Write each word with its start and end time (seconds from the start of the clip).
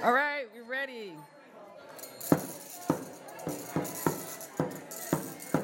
All 0.00 0.12
right, 0.12 0.44
we're 0.54 0.62
ready. 0.62 1.12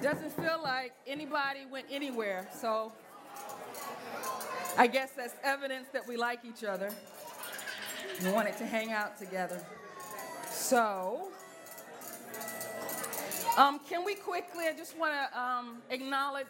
Doesn't 0.03 0.33
feel 0.33 0.61
like 0.61 0.93
anybody 1.07 1.61
went 1.71 1.87
anywhere, 1.89 2.49
so 2.61 2.93
I 4.77 4.89
guess 4.89 5.13
that's 5.13 5.37
evidence 5.45 5.87
that 5.93 6.09
we 6.09 6.17
like 6.17 6.41
each 6.45 6.65
other. 6.65 6.91
We 8.25 8.33
wanted 8.33 8.57
to 8.59 8.67
hang 8.67 8.91
out 8.91 9.17
together. 9.21 9.65
So, 10.51 11.29
um, 13.57 13.79
can 13.89 14.05
we 14.05 14.17
quickly, 14.17 14.65
I 14.67 14.75
just 14.77 14.99
want 14.99 15.13
to 15.15 15.41
um, 15.41 15.77
acknowledge 15.91 16.47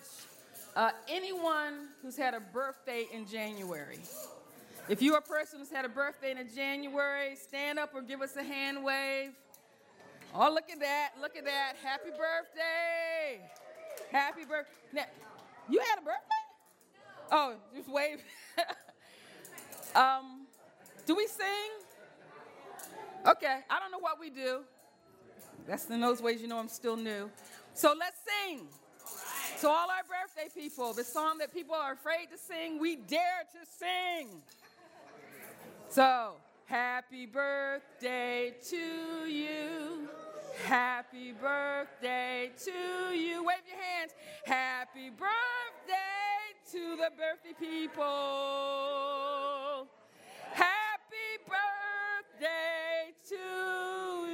uh, 0.75 0.93
anyone 1.07 1.89
who's 2.01 2.17
had 2.17 2.33
a 2.33 2.41
birthday 2.41 3.05
in 3.13 3.27
January. 3.27 4.01
If 4.87 5.01
you're 5.01 5.17
a 5.17 5.23
person 5.23 5.61
who's 5.61 5.71
had 5.71 5.87
a 5.87 5.89
birthday 5.89 6.33
in 6.33 6.55
January, 6.55 7.37
stand 7.37 7.79
up 7.79 7.95
or 7.95 8.03
give 8.03 8.21
us 8.21 8.37
a 8.37 8.43
hand 8.43 8.85
wave. 8.85 9.31
Oh, 10.35 10.53
look 10.53 10.71
at 10.71 10.79
that. 10.81 11.13
Look 11.23 11.37
at 11.37 11.45
that. 11.47 11.75
Happy 11.83 12.11
birthday. 12.11 13.41
Happy 14.13 14.45
birthday. 14.45 15.07
You 15.71 15.81
had 15.81 15.99
a 15.99 16.03
birthday? 16.03 17.31
Oh, 17.33 17.55
just 17.75 17.89
wave. 17.89 18.21
um, 19.95 20.43
do 21.07 21.15
we 21.15 21.27
sing? 21.29 21.47
Okay, 23.27 23.61
I 23.71 23.81
don't 23.81 23.91
know 23.91 24.01
what 24.01 24.21
we 24.21 24.29
do. 24.29 24.61
That's 25.67 25.89
in 25.89 26.01
those 26.03 26.21
ways 26.21 26.43
you 26.43 26.49
know 26.49 26.59
I'm 26.59 26.69
still 26.69 26.97
new. 26.97 27.31
So 27.73 27.95
let's 27.99 28.19
sing. 28.19 28.67
So, 29.57 29.71
all 29.71 29.89
our 29.89 30.03
birthday 30.03 30.51
people, 30.53 30.93
the 30.93 31.05
song 31.05 31.39
that 31.39 31.55
people 31.55 31.75
are 31.75 31.93
afraid 31.93 32.27
to 32.33 32.37
sing, 32.37 32.79
we 32.79 32.97
dare 32.97 33.45
to 33.53 33.59
sing. 33.79 34.29
So, 35.95 36.35
happy 36.65 37.25
birthday 37.25 38.53
to 38.69 39.29
you. 39.31 40.09
Happy 40.65 41.31
birthday 41.31 42.51
to 42.65 43.15
you. 43.15 43.45
Wave 43.45 43.59
your 43.65 43.81
hands. 43.81 44.11
Happy 44.45 45.11
birthday 45.11 46.51
to 46.73 46.97
the 46.97 47.11
birthday 47.17 47.53
people. 47.61 48.03
Happy 50.53 51.39
birthday 51.47 53.15
to 53.29 53.37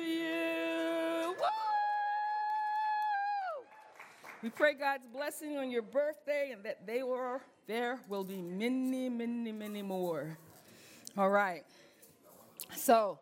you. 0.00 1.34
We 4.42 4.48
pray 4.48 4.72
God's 4.72 5.06
blessing 5.12 5.58
on 5.58 5.70
your 5.70 5.82
birthday 5.82 6.52
and 6.54 6.64
that 6.64 6.86
they 6.86 7.02
were 7.02 7.42
there 7.66 8.00
will 8.08 8.24
be 8.24 8.40
many, 8.40 9.10
many, 9.10 9.52
many 9.52 9.82
more. 9.82 10.38
All 11.18 11.28
right. 11.28 11.64
So, 12.76 13.18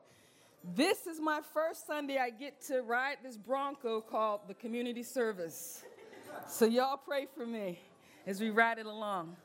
this 0.76 1.06
is 1.06 1.18
my 1.20 1.40
first 1.54 1.86
Sunday 1.86 2.18
I 2.18 2.28
get 2.28 2.60
to 2.66 2.82
ride 2.82 3.16
this 3.22 3.38
Bronco 3.38 4.02
called 4.02 4.40
the 4.46 4.52
Community 4.52 5.02
Service. 5.02 5.84
So, 6.46 6.66
y'all 6.66 6.98
pray 6.98 7.26
for 7.34 7.46
me 7.46 7.78
as 8.26 8.42
we 8.42 8.50
ride 8.50 8.78
it 8.78 8.84
along. 8.84 9.36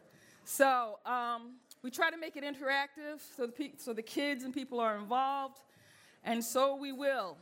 So, 0.43 0.99
um, 1.05 1.53
we 1.83 1.89
try 1.89 2.11
to 2.11 2.17
make 2.17 2.35
it 2.35 2.43
interactive 2.43 3.21
so 3.37 3.45
the, 3.45 3.53
pe- 3.53 3.77
so 3.77 3.93
the 3.93 4.01
kids 4.01 4.43
and 4.43 4.53
people 4.53 4.81
are 4.81 4.97
involved, 4.97 5.61
and 6.25 6.43
so 6.43 6.75
we 6.75 6.91
will. 6.91 7.37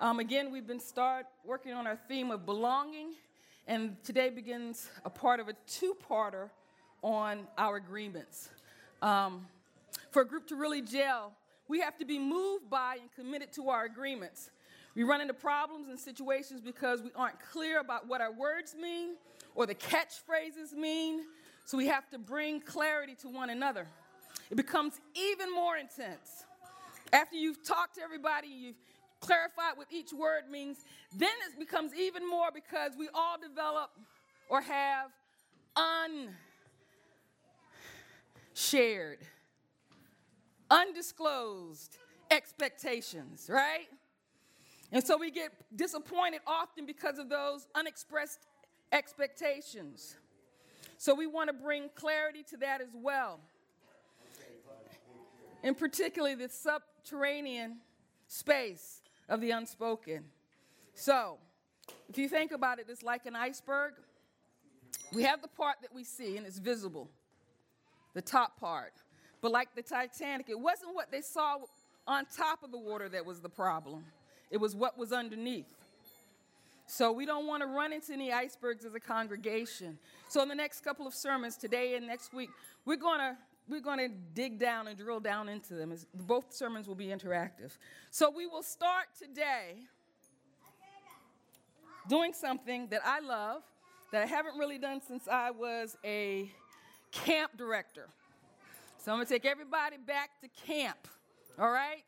Um, 0.00 0.18
again, 0.18 0.50
we've 0.50 0.66
been 0.66 0.80
start 0.80 1.26
working 1.44 1.74
on 1.74 1.86
our 1.86 1.98
theme 2.08 2.32
of 2.32 2.44
belonging, 2.44 3.14
and 3.68 4.02
today 4.02 4.30
begins 4.30 4.90
a 5.04 5.10
part 5.10 5.38
of 5.38 5.46
a 5.46 5.52
two-parter 5.68 6.50
on 7.02 7.46
our 7.56 7.76
agreements. 7.76 8.50
Um, 9.00 9.46
for 10.14 10.22
a 10.22 10.24
group 10.24 10.46
to 10.46 10.54
really 10.54 10.80
gel, 10.80 11.32
we 11.66 11.80
have 11.80 11.98
to 11.98 12.04
be 12.04 12.20
moved 12.20 12.70
by 12.70 12.98
and 13.00 13.12
committed 13.16 13.52
to 13.54 13.68
our 13.68 13.84
agreements. 13.84 14.50
We 14.94 15.02
run 15.02 15.20
into 15.20 15.34
problems 15.34 15.88
and 15.88 15.98
situations 15.98 16.60
because 16.60 17.02
we 17.02 17.10
aren't 17.16 17.40
clear 17.40 17.80
about 17.80 18.06
what 18.06 18.20
our 18.20 18.32
words 18.32 18.76
mean 18.80 19.16
or 19.56 19.66
the 19.66 19.74
catchphrases 19.74 20.72
mean, 20.72 21.24
so 21.64 21.76
we 21.76 21.88
have 21.88 22.08
to 22.10 22.18
bring 22.18 22.60
clarity 22.60 23.16
to 23.22 23.28
one 23.28 23.50
another. 23.50 23.88
It 24.50 24.54
becomes 24.56 25.00
even 25.16 25.52
more 25.52 25.76
intense. 25.76 26.44
After 27.12 27.34
you've 27.34 27.64
talked 27.64 27.96
to 27.96 28.02
everybody, 28.02 28.46
you've 28.46 28.76
clarified 29.18 29.76
what 29.76 29.88
each 29.90 30.12
word 30.12 30.44
means, 30.48 30.84
then 31.16 31.28
it 31.50 31.58
becomes 31.58 31.92
even 31.92 32.28
more 32.28 32.50
because 32.54 32.92
we 32.96 33.08
all 33.12 33.36
develop 33.40 33.90
or 34.48 34.60
have 34.60 35.10
unshared 38.54 39.18
undisclosed 40.74 41.98
expectations, 42.30 43.48
right? 43.48 43.86
And 44.92 45.04
so 45.04 45.16
we 45.16 45.30
get 45.30 45.52
disappointed 45.74 46.40
often 46.46 46.84
because 46.84 47.18
of 47.18 47.28
those 47.28 47.66
unexpressed 47.74 48.40
expectations. 48.92 50.16
So 50.98 51.14
we 51.14 51.26
want 51.26 51.48
to 51.48 51.54
bring 51.54 51.90
clarity 51.94 52.44
to 52.50 52.56
that 52.58 52.80
as 52.80 52.94
well. 52.94 53.40
And 55.62 55.78
particularly 55.78 56.34
the 56.34 56.48
subterranean 56.48 57.78
space 58.26 59.00
of 59.28 59.40
the 59.40 59.52
unspoken. 59.52 60.24
So, 60.94 61.38
if 62.08 62.18
you 62.18 62.28
think 62.28 62.52
about 62.52 62.78
it, 62.78 62.86
it's 62.88 63.02
like 63.02 63.26
an 63.26 63.34
iceberg. 63.34 63.94
We 65.12 65.22
have 65.22 65.40
the 65.40 65.48
part 65.48 65.76
that 65.82 65.94
we 65.94 66.04
see 66.04 66.36
and 66.36 66.46
it's 66.46 66.58
visible, 66.58 67.10
the 68.12 68.22
top 68.22 68.60
part. 68.60 68.92
But 69.44 69.52
like 69.52 69.74
the 69.74 69.82
Titanic, 69.82 70.48
it 70.48 70.58
wasn't 70.58 70.94
what 70.94 71.12
they 71.12 71.20
saw 71.20 71.58
on 72.06 72.24
top 72.34 72.62
of 72.62 72.72
the 72.72 72.78
water 72.78 73.10
that 73.10 73.26
was 73.26 73.40
the 73.40 73.48
problem, 73.50 74.02
it 74.50 74.56
was 74.56 74.74
what 74.74 74.96
was 74.96 75.12
underneath. 75.12 75.66
So 76.86 77.12
we 77.12 77.26
don't 77.26 77.46
want 77.46 77.60
to 77.60 77.66
run 77.66 77.92
into 77.92 78.14
any 78.14 78.32
icebergs 78.32 78.86
as 78.86 78.94
a 78.94 79.00
congregation. 79.00 79.98
So 80.30 80.40
in 80.40 80.48
the 80.48 80.54
next 80.54 80.80
couple 80.80 81.06
of 81.06 81.12
sermons, 81.12 81.58
today 81.58 81.94
and 81.94 82.06
next 82.06 82.32
week, 82.32 82.48
we're 82.86 82.96
going 82.96 83.18
to 83.18 83.36
we're 83.68 83.82
going 83.82 83.98
to 83.98 84.08
dig 84.32 84.58
down 84.58 84.88
and 84.88 84.96
drill 84.96 85.20
down 85.20 85.50
into 85.50 85.74
them. 85.74 85.94
Both 86.14 86.54
sermons 86.54 86.88
will 86.88 86.94
be 86.94 87.08
interactive. 87.08 87.76
So 88.10 88.30
we 88.34 88.46
will 88.46 88.62
start 88.62 89.08
today 89.18 89.76
doing 92.08 92.32
something 92.32 92.88
that 92.88 93.02
I 93.04 93.20
love, 93.20 93.60
that 94.10 94.22
I 94.22 94.26
haven't 94.26 94.56
really 94.56 94.78
done 94.78 95.02
since 95.06 95.28
I 95.28 95.50
was 95.50 95.98
a 96.02 96.50
camp 97.12 97.58
director. 97.58 98.08
So 99.04 99.12
I'm 99.12 99.18
going 99.18 99.26
to 99.26 99.34
take 99.34 99.44
everybody 99.44 99.98
back 99.98 100.30
to 100.40 100.48
camp, 100.66 100.96
all 101.58 101.70
right? 101.70 102.02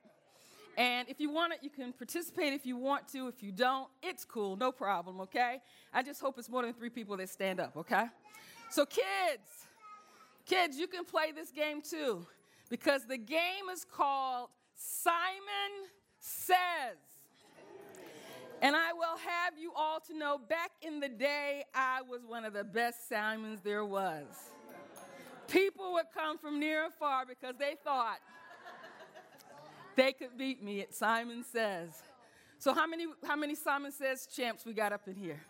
And 0.79 1.07
if 1.11 1.21
you 1.21 1.31
want 1.31 1.53
it, 1.53 1.59
you 1.61 1.69
can 1.69 1.93
participate 1.93 2.55
if 2.55 2.65
you 2.65 2.79
want 2.79 3.07
to. 3.09 3.29
If 3.29 3.43
you 3.43 3.53
don't, 3.53 3.89
it's 4.03 4.25
cool, 4.25 4.57
no 4.57 4.73
problem, 4.73 5.21
okay? 5.21 5.59
I 5.93 6.03
just 6.03 6.23
hope 6.23 6.39
it's 6.39 6.49
more 6.49 6.63
than 6.63 6.73
three 6.73 6.89
people 6.89 7.15
that 7.19 7.29
stand 7.29 7.61
up, 7.61 7.77
okay? 7.77 8.07
So, 8.71 8.87
kids, 8.87 9.67
kids, 10.47 10.79
you 10.79 10.87
can 10.87 11.05
play 11.05 11.33
this 11.33 11.51
game 11.51 11.83
too 11.83 12.27
because 12.71 13.05
the 13.05 13.19
game 13.19 13.69
is 13.71 13.85
called 13.85 14.49
Simon 14.75 15.91
Says. 16.19 16.97
And 18.63 18.75
I 18.75 18.95
will 18.95 19.19
have 19.19 19.59
you 19.61 19.71
all 19.77 20.01
to 20.01 20.17
know 20.17 20.39
back 20.39 20.71
in 20.81 21.01
the 21.01 21.11
day, 21.11 21.65
I 21.75 22.01
was 22.09 22.23
one 22.27 22.47
of 22.47 22.55
the 22.55 22.65
best 22.65 23.07
Simons 23.07 23.61
there 23.61 23.85
was. 23.85 24.25
People 25.49 25.93
would 25.95 26.07
come 26.15 26.39
from 26.39 26.59
near 26.59 26.85
and 26.85 26.95
far 26.95 27.25
because 27.25 27.55
they 27.59 27.77
thought 27.85 28.19
they 29.95 30.13
could 30.13 30.37
beat 30.37 30.63
me 30.63 30.81
at 30.81 30.95
Simon 30.95 31.45
Says. 31.45 32.03
So 32.59 32.73
how 32.73 32.87
many 32.87 33.07
how 33.25 33.37
many 33.37 33.55
Simon 33.55 33.93
Says 33.93 34.27
champs 34.27 34.65
we 34.65 34.73
got 34.73 34.93
up 34.93 35.07
in 35.07 35.15
here? 35.15 35.41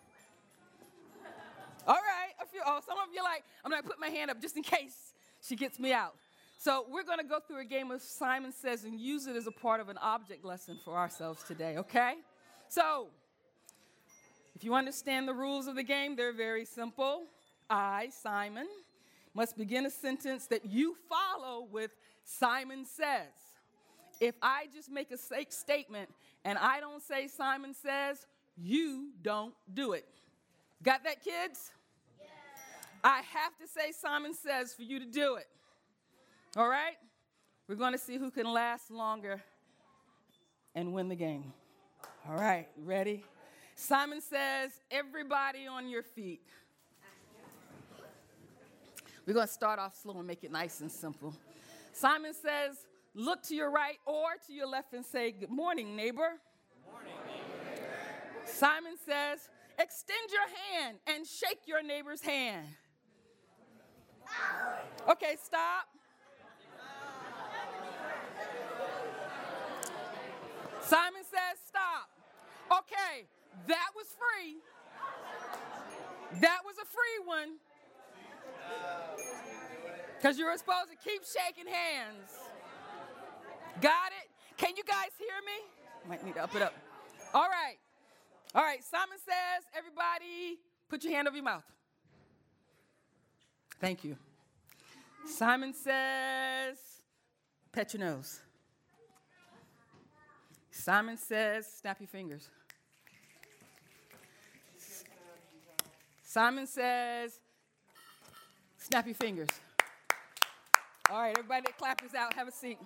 All 1.87 1.95
right, 1.95 2.35
a 2.43 2.47
few. 2.47 2.61
Oh, 2.67 2.81
some 2.87 2.99
of 2.99 3.15
you 3.15 3.23
like 3.23 3.45
I'm 3.65 3.71
gonna 3.71 3.83
put 3.83 4.01
my 4.01 4.09
hand 4.09 4.31
up 4.31 4.41
just 4.41 4.57
in 4.57 4.63
case 4.63 5.15
she 5.43 5.57
gets 5.57 5.79
me 5.79 5.93
out. 5.93 6.15
So 6.59 6.87
we're 6.91 7.05
gonna 7.05 7.25
go 7.25 7.39
through 7.41 7.61
a 7.61 7.65
game 7.65 7.91
of 7.91 8.03
Simon 8.03 8.53
Says 8.53 8.85
and 8.85 8.99
use 8.99 9.27
it 9.27 9.37
as 9.37 9.47
a 9.47 9.53
part 9.53 9.81
of 9.81 9.89
an 9.89 9.99
object 9.99 10.45
lesson 10.45 10.79
for 10.85 10.97
ourselves 10.97 11.43
today. 11.45 11.77
Okay? 11.79 12.15
So 12.69 13.09
if 14.55 14.65
you 14.65 14.75
understand 14.75 15.29
the 15.29 15.35
rules 15.35 15.67
of 15.67 15.75
the 15.77 15.83
game, 15.83 16.17
they're 16.17 16.33
very 16.33 16.65
simple. 16.65 17.25
I, 17.69 18.11
Simon, 18.23 18.67
must 19.37 19.59
begin 19.59 19.85
a 19.85 19.91
sentence 19.91 20.47
that 20.47 20.65
you 20.65 20.97
follow 21.11 21.69
with 21.71 21.91
Simon 22.25 22.87
says. 22.87 23.29
If 24.19 24.35
I 24.41 24.67
just 24.75 24.91
make 24.91 25.11
a 25.13 25.19
statement 25.51 26.09
and 26.43 26.57
I 26.57 26.81
don't 26.81 27.03
say 27.03 27.29
Simon 27.29 27.75
says, 27.75 28.27
you 28.57 29.11
don't 29.21 29.53
do 29.75 29.93
it. 29.93 30.09
Got 30.83 31.05
that, 31.05 31.23
kids? 31.23 31.71
Yeah. 32.19 32.29
I 33.05 33.21
have 33.35 33.55
to 33.59 33.69
say 33.69 33.93
Simon 33.93 34.33
says 34.33 34.73
for 34.73 34.83
you 34.83 34.99
to 35.01 35.05
do 35.05 35.35
it. 35.35 35.49
All 36.57 36.69
right? 36.69 36.97
We're 37.69 37.75
going 37.75 37.93
to 37.93 37.99
see 37.99 38.17
who 38.17 38.31
can 38.31 38.47
last 38.47 38.91
longer 38.91 39.43
and 40.75 40.95
win 40.95 41.09
the 41.09 41.15
game. 41.15 41.53
All 42.27 42.37
right, 42.37 42.69
ready? 42.79 43.23
Simon 43.75 44.23
says, 44.23 44.71
everybody 44.91 45.67
on 45.67 45.89
your 45.89 46.03
feet. 46.03 46.41
We're 49.27 49.35
going 49.35 49.47
to 49.49 49.53
start 49.53 49.81
off 49.81 49.97
slow 49.97 50.19
and 50.19 50.27
make 50.27 50.45
it 50.45 50.53
nice 50.53 50.81
and 50.81 50.91
simple. 50.91 51.35
Simon 51.93 52.33
says, 52.33 52.77
look 53.13 53.43
to 53.45 53.57
your 53.57 53.73
right 53.73 53.97
or 54.07 54.29
to 54.47 54.53
your 54.53 54.69
left 54.69 54.93
and 54.93 55.05
say, 55.05 55.33
Good 55.33 55.51
morning, 55.51 55.97
neighbor. 55.97 56.39
Good 56.85 56.93
morning, 56.93 57.13
neighbor. 57.27 57.89
Simon 58.45 58.93
says, 59.05 59.49
Extend 59.79 60.31
your 60.31 60.47
hand 60.71 60.99
and 61.09 61.27
shake 61.27 61.67
your 61.67 61.83
neighbor's 61.83 62.23
hand. 62.23 62.67
Okay, 65.09 65.37
stop. 65.43 65.89
Simon 70.83 71.23
says, 71.25 71.59
Stop. 71.67 72.09
Okay, 72.79 73.27
that 73.67 73.89
was 73.97 74.07
free. 74.15 74.57
That 76.41 76.61
was 76.65 76.77
a 76.79 76.87
free 76.87 77.27
one. 77.27 77.59
Because 80.17 80.39
you 80.39 80.47
were 80.47 80.57
supposed 80.57 80.91
to 80.91 80.97
keep 80.97 81.23
shaking 81.25 81.71
hands. 81.73 82.31
Got 83.81 84.13
it? 84.23 84.31
Can 84.57 84.77
you 84.77 84.85
guys 84.85 85.11
hear 85.19 85.29
me? 85.45 86.09
Might 86.09 86.25
need 86.25 86.35
to 86.35 86.43
up 86.43 86.55
it 86.55 86.63
up. 86.63 86.75
All 87.35 87.49
right. 87.49 87.77
All 88.55 88.63
right. 88.63 88.83
Simon 88.83 89.19
says, 89.19 89.65
everybody, 89.77 90.59
put 90.89 91.05
your 91.05 91.13
hand 91.13 91.29
over 91.29 91.37
your 91.37 91.45
mouth. 91.45 91.65
Thank 93.81 94.05
you. 94.05 94.17
Simon 95.27 95.75
says, 95.75 96.79
pet 97.73 97.93
your 97.93 98.01
nose. 98.01 98.41
Simon 100.71 101.17
says, 101.19 101.67
snap 101.81 102.01
your 102.01 102.09
fingers. 102.09 102.49
Simon 106.23 106.67
says, 106.67 107.41
snap 108.87 109.05
your 109.05 109.17
fingers. 109.17 109.49
All 111.11 111.21
right, 111.21 111.37
everybody 111.37 111.73
clap 111.77 112.05
is 112.05 112.15
out, 112.15 112.35
have 112.35 112.47
a 112.47 112.53
seat. 112.53 112.79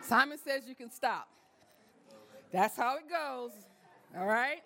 Simon 0.00 0.38
says 0.42 0.62
you 0.66 0.74
can 0.74 0.90
stop. 0.90 1.28
That's 2.50 2.76
how 2.76 2.96
it 2.96 3.10
goes. 3.10 3.50
All 4.16 4.26
right? 4.26 4.62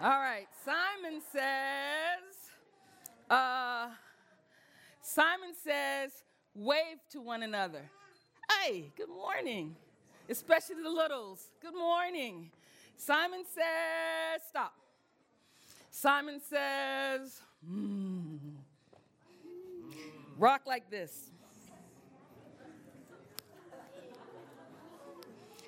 All 0.00 0.20
right. 0.20 0.46
Simon 0.64 1.20
says, 1.32 2.52
uh, 3.28 3.88
Simon 5.02 5.50
says, 5.64 6.12
wave 6.54 6.98
to 7.10 7.20
one 7.20 7.42
another. 7.42 7.82
Hey, 8.62 8.92
good 8.96 9.08
morning. 9.08 9.74
Especially 10.28 10.76
the 10.80 10.90
littles. 10.90 11.48
Good 11.60 11.74
morning. 11.74 12.50
Simon 12.96 13.44
says, 13.52 14.42
stop. 14.48 14.74
Simon 15.90 16.40
says, 16.40 17.40
mm. 17.70 18.38
rock 20.38 20.62
like 20.66 20.90
this. 20.90 21.30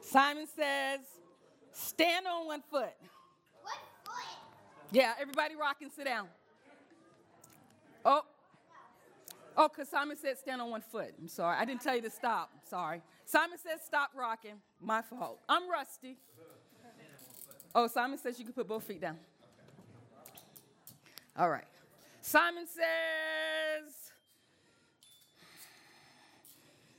Simon 0.03 0.47
says, 0.57 1.01
stand 1.73 2.27
on 2.27 2.47
one 2.47 2.63
foot. 2.71 2.95
What 3.63 3.79
foot? 4.05 4.39
Yeah, 4.93 5.15
everybody 5.21 5.57
rock 5.57 5.77
and 5.83 5.91
sit 5.91 6.05
down. 6.05 6.29
Oh. 8.05 8.23
Oh, 9.57 9.69
because 9.69 9.89
Simon 9.89 10.17
said 10.17 10.39
stand 10.39 10.61
on 10.61 10.71
one 10.71 10.83
foot. 10.83 11.13
I'm 11.21 11.29
sorry. 11.29 11.57
I 11.59 11.65
didn't 11.65 11.81
tell 11.81 11.97
you 11.97 12.03
to 12.03 12.11
stop. 12.11 12.51
Sorry. 12.69 13.03
Simon 13.25 13.59
says 13.59 13.81
stop 13.85 14.11
rocking. 14.15 14.61
My 14.81 15.03
fault. 15.03 15.41
I'm 15.49 15.69
rusty. 15.69 16.19
Oh, 17.75 17.89
Simon 17.89 18.19
says 18.19 18.39
you 18.39 18.45
can 18.45 18.55
put 18.55 18.69
both 18.69 18.85
feet 18.85 19.01
down. 19.01 19.19
All 21.37 21.51
right. 21.51 21.65
Simon 22.29 22.67
says 22.67 23.95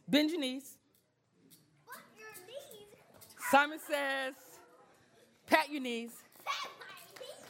bend 0.07 0.29
your 0.29 0.39
knees. 0.39 0.77
What 1.85 1.97
your 2.17 2.29
knees? 2.47 2.95
Simon 3.51 3.77
says 3.77 4.35
pat 5.45 5.69
your 5.69 5.81
knees. 5.81 6.11
Pat 6.45 6.71
knees. 7.19 7.45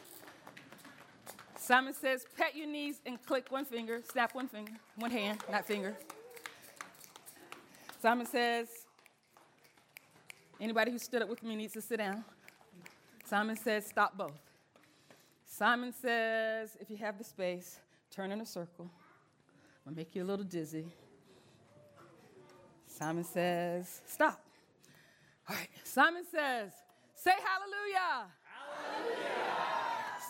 Simon 1.55 1.93
says, 1.93 2.25
pat 2.35 2.55
your 2.55 2.65
knees 2.65 2.99
and 3.05 3.23
click 3.23 3.51
one 3.51 3.63
finger, 3.63 4.01
snap 4.11 4.33
one 4.33 4.47
finger, 4.47 4.71
one 4.95 5.11
hand, 5.11 5.37
not 5.51 5.63
finger. 5.63 5.95
Simon 8.01 8.25
says, 8.25 8.69
anybody 10.59 10.89
who 10.89 10.97
stood 10.97 11.21
up 11.21 11.29
with 11.29 11.43
me 11.43 11.55
needs 11.55 11.73
to 11.73 11.81
sit 11.81 11.97
down. 11.97 12.25
Simon 13.23 13.55
says, 13.55 13.85
stop 13.85 14.17
both. 14.17 14.46
Simon 15.57 15.91
says, 15.91 16.77
if 16.79 16.87
you 16.87 16.97
have 16.97 17.17
the 17.17 17.23
space, 17.23 17.79
turn 18.11 18.31
in 18.31 18.41
a 18.41 18.45
circle. 18.45 18.91
I'll 19.87 19.93
make 19.95 20.13
you 20.13 20.21
a 20.21 20.23
little 20.23 20.45
dizzy. 20.45 20.85
Simon 22.85 23.23
says, 23.23 24.01
stop. 24.05 24.39
All 25.49 25.55
right, 25.55 25.67
Simon 25.83 26.25
says, 26.29 26.73
say 27.15 27.31
hallelujah. 27.31 28.27
Hallelujah. 28.43 29.25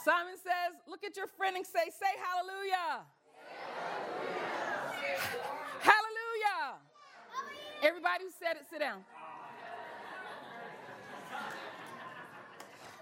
Simon 0.05 0.35
says, 0.37 0.79
look 0.87 1.03
at 1.03 1.17
your 1.17 1.27
friend 1.27 1.57
and 1.57 1.65
say, 1.65 1.91
say 1.91 2.13
hallelujah. 2.23 3.03
Hallelujah. 5.81 6.79
Everybody 7.83 8.23
who 8.23 8.29
said 8.39 8.55
it, 8.55 8.65
sit 8.69 8.79
down. 8.79 9.03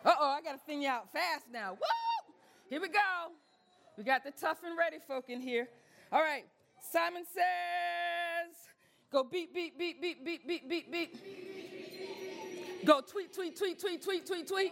Uh 0.04 0.14
oh, 0.20 0.30
I 0.30 0.42
got 0.42 0.54
to 0.54 0.60
thin 0.66 0.82
you 0.82 0.90
out 0.90 1.12
fast 1.14 1.46
now. 1.52 1.74
Woo! 1.74 2.05
Here 2.70 2.82
we 2.82 2.90
go. 2.90 3.32
We 3.98 4.04
got 4.04 4.24
the 4.24 4.32
tough 4.32 4.58
and 4.66 4.78
ready 4.78 4.98
folk 5.08 5.30
in 5.30 5.40
here. 5.42 5.68
All 6.12 6.22
right. 6.22 6.46
Simon 6.92 7.24
says, 7.26 8.56
go 9.12 9.24
beep, 9.24 9.54
beep, 9.54 9.78
beep, 9.78 10.02
beep, 10.02 10.24
beep, 10.26 10.48
beep, 10.48 10.70
beep, 10.70 10.92
beep. 10.92 12.86
Go 12.86 13.02
tweet, 13.02 13.34
tweet, 13.34 13.58
tweet, 13.58 13.80
tweet, 13.80 14.02
tweet, 14.04 14.26
tweet, 14.26 14.48
tweet. 14.48 14.72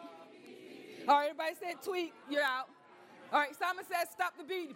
All 1.08 1.16
right, 1.16 1.30
everybody 1.30 1.56
said 1.60 1.82
tweet, 1.84 2.14
you're 2.30 2.44
out. 2.44 2.68
All 3.32 3.40
right, 3.40 3.56
Simon 3.58 3.84
says 3.84 4.10
stop 4.12 4.38
the 4.38 4.44
beat. 4.44 4.76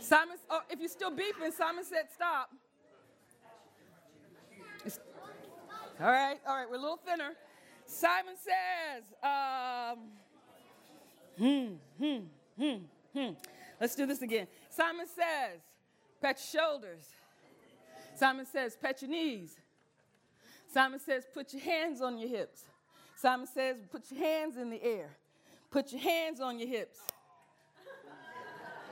Simon, 0.00 0.36
oh, 0.48 0.60
if 0.70 0.78
you're 0.78 0.88
still 0.88 1.10
beeping, 1.10 1.52
Simon 1.56 1.84
said 1.84 2.08
stop. 2.14 2.50
All 6.00 6.06
right, 6.06 6.38
all 6.46 6.56
right, 6.56 6.70
we're 6.70 6.76
a 6.76 6.80
little 6.80 6.96
thinner. 6.96 7.34
Simon 7.84 8.36
says, 8.36 9.04
um, 9.22 10.10
hmm, 11.38 11.66
hmm, 11.98 12.18
hmm, 12.58 12.76
hmm. 13.14 13.30
Let's 13.80 13.94
do 13.94 14.06
this 14.06 14.22
again. 14.22 14.46
Simon 14.70 15.06
says, 15.06 15.60
pat 16.20 16.38
your 16.52 16.62
shoulders. 16.62 17.04
Simon 18.16 18.46
says, 18.46 18.76
pat 18.80 19.00
your 19.02 19.10
knees. 19.10 19.56
Simon 20.72 20.98
says, 21.00 21.24
put 21.32 21.52
your 21.52 21.62
hands 21.62 22.00
on 22.02 22.18
your 22.18 22.28
hips. 22.28 22.64
Simon 23.16 23.46
says, 23.46 23.76
put 23.90 24.10
your 24.10 24.20
hands 24.20 24.56
in 24.56 24.70
the 24.70 24.82
air. 24.82 25.10
Put 25.70 25.92
your 25.92 26.00
hands 26.00 26.40
on 26.40 26.58
your 26.58 26.68
hips. 26.68 26.98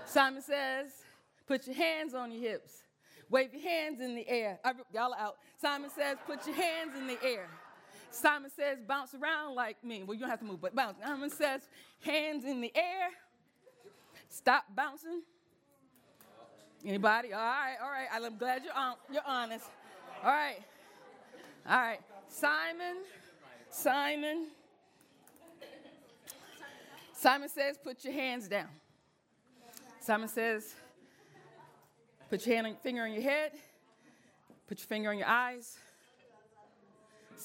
Simon 0.07 0.43
says, 0.43 0.87
put 1.47 1.67
your 1.67 1.77
hands 1.77 2.15
on 2.15 2.31
your 2.31 2.41
hips. 2.41 2.83
Wave 3.29 3.53
your 3.53 3.63
hands 3.63 4.01
in 4.01 4.15
the 4.15 4.29
air. 4.29 4.59
I- 4.65 4.73
Y'all 4.95 5.15
out. 5.15 5.37
Simon 5.61 5.91
says, 5.91 6.17
put 6.27 6.47
your 6.47 6.55
hands 6.55 6.93
in 6.97 7.07
the 7.07 7.19
air. 7.23 7.49
Simon 8.11 8.51
says, 8.51 8.79
bounce 8.87 9.15
around 9.15 9.55
like 9.55 9.83
me. 9.85 10.03
Well, 10.03 10.15
you 10.15 10.21
don't 10.21 10.31
have 10.31 10.41
to 10.41 10.45
move, 10.45 10.61
but 10.61 10.75
bounce. 10.75 10.97
Simon 11.03 11.31
says, 11.31 11.63
hands 12.01 12.45
in 12.45 12.61
the 12.61 12.73
air. 12.75 13.11
Stop 14.29 14.65
bouncing. 14.75 15.23
Anybody? 16.85 17.33
All 17.33 17.41
right, 17.41 17.77
all 17.83 17.91
right. 17.91 18.07
I'm 18.13 18.37
glad 18.37 18.63
you're, 18.65 18.75
on, 18.75 18.95
you're 19.13 19.23
honest. 19.27 19.67
All 20.23 20.31
right. 20.31 20.59
All 21.69 21.79
right. 21.79 22.01
Simon, 22.29 22.97
Simon. 23.71 24.47
Simon 27.13 27.49
says, 27.49 27.79
put 27.83 28.05
your 28.05 28.13
hands 28.13 28.47
down. 28.47 28.69
Simon 30.01 30.29
says, 30.29 30.75
put 32.31 32.47
your 32.47 32.63
hand 32.63 32.77
finger 32.83 33.03
on 33.03 33.13
your 33.13 33.23
head, 33.23 33.53
put 34.69 34.79
your 34.79 34.87
finger 34.87 35.11
on 35.11 35.19
your 35.19 35.27
eyes. 35.27 35.79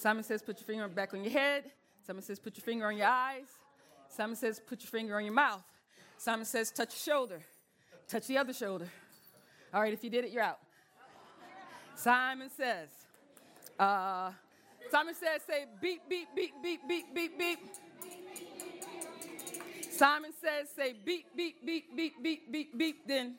Simon 0.01 0.23
says, 0.23 0.41
put 0.41 0.59
your 0.59 0.65
finger 0.65 0.87
back 0.87 1.13
on 1.13 1.23
your 1.23 1.31
head. 1.31 1.65
Simon 2.07 2.23
says, 2.23 2.39
put 2.39 2.57
your 2.57 2.63
finger 2.63 2.87
on 2.87 2.97
your 2.97 3.05
eyes. 3.05 3.45
Simon 4.09 4.35
says, 4.35 4.59
put 4.59 4.81
your 4.81 4.89
finger 4.89 5.15
on 5.15 5.23
your 5.23 5.33
mouth. 5.33 5.61
Simon 6.17 6.43
says, 6.43 6.71
touch 6.71 6.89
your 6.89 7.15
shoulder. 7.15 7.39
Touch 8.07 8.25
the 8.25 8.35
other 8.35 8.51
shoulder. 8.51 8.89
All 9.71 9.79
right, 9.79 9.93
if 9.93 10.03
you 10.03 10.09
did 10.09 10.25
it, 10.25 10.31
you're 10.31 10.41
out. 10.41 10.57
Simon 11.93 12.49
says, 12.49 12.89
uh, 13.77 14.31
Simon 14.89 15.13
says, 15.13 15.43
say 15.45 15.65
beep, 15.79 16.01
beep, 16.09 16.29
beep, 16.35 16.53
beep, 16.63 16.81
beep, 16.87 17.13
beep, 17.13 17.37
beep. 17.37 17.59
Simon 19.91 20.31
says, 20.41 20.67
say 20.75 20.95
beep, 21.05 21.27
beep, 21.37 21.63
beep, 21.63 21.95
beep, 21.95 22.23
beep, 22.23 22.51
beep, 22.51 22.75
beep, 22.75 23.07
then 23.07 23.35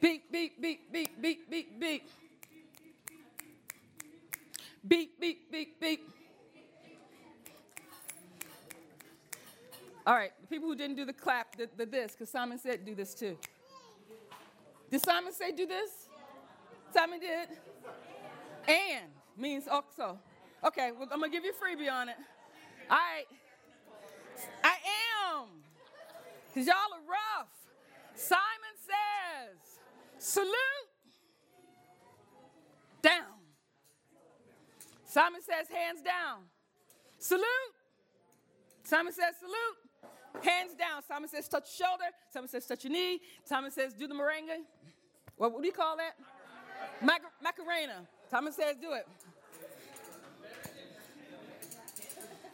beep, 0.00 0.24
beep, 0.32 0.60
beep, 0.60 0.92
beep, 0.92 1.22
beep, 1.22 1.48
beep, 1.48 1.80
beep. 1.80 1.80
Beep, 1.80 2.10
beep, 4.86 5.20
beep, 5.20 5.50
beep. 5.50 5.80
Beep. 5.80 6.10
All 10.06 10.14
right, 10.14 10.32
the 10.40 10.46
people 10.46 10.68
who 10.68 10.74
didn't 10.74 10.96
do 10.96 11.04
the 11.04 11.12
clap, 11.12 11.56
the, 11.56 11.68
the 11.76 11.84
this, 11.84 12.12
because 12.12 12.30
Simon 12.30 12.58
said 12.58 12.86
do 12.86 12.94
this 12.94 13.14
too. 13.14 13.36
Did 14.90 15.04
Simon 15.04 15.32
say 15.32 15.52
do 15.52 15.66
this? 15.66 15.90
Simon 16.94 17.20
did. 17.20 17.48
And 18.66 19.10
means 19.36 19.68
also. 19.68 20.18
Okay, 20.64 20.92
well, 20.92 21.08
I'm 21.12 21.20
gonna 21.20 21.30
give 21.30 21.44
you 21.44 21.52
a 21.52 21.54
freebie 21.54 21.92
on 21.92 22.08
it. 22.08 22.16
All 22.90 22.96
right. 22.96 23.26
I 24.64 24.76
am. 25.34 25.48
Because 26.48 26.66
y'all 26.66 26.76
are 26.76 27.06
rough. 27.08 27.48
Simon 28.14 28.40
says, 28.80 29.78
salute. 30.18 30.52
Down. 33.02 33.37
Simon 35.08 35.40
says, 35.40 35.68
hands 35.74 36.02
down. 36.02 36.42
Salute. 37.18 37.44
Simon 38.84 39.10
says, 39.12 39.34
salute. 39.40 40.44
Hands 40.44 40.74
down. 40.74 41.02
Simon 41.08 41.30
says, 41.30 41.48
touch 41.48 41.66
your 41.78 41.88
shoulder. 41.88 42.04
Simon 42.30 42.48
says, 42.48 42.66
touch 42.66 42.84
your 42.84 42.92
knee. 42.92 43.20
Simon 43.42 43.70
says, 43.70 43.94
do 43.94 44.06
the 44.06 44.14
merengue. 44.14 44.64
What, 45.36 45.58
do 45.60 45.66
you 45.66 45.72
call 45.72 45.96
that? 45.96 46.12
Mac- 47.02 47.22
Macarena. 47.42 48.06
Simon 48.30 48.52
says, 48.52 48.76
do 48.80 48.92
it. 48.92 49.08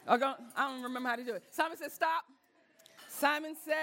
I 0.06 0.16
don't, 0.16 0.82
remember 0.82 1.08
how 1.08 1.16
to 1.16 1.24
do 1.24 1.34
it. 1.34 1.42
Simon 1.50 1.76
says, 1.76 1.92
stop. 1.92 2.22
Simon 3.08 3.56
says, 3.64 3.74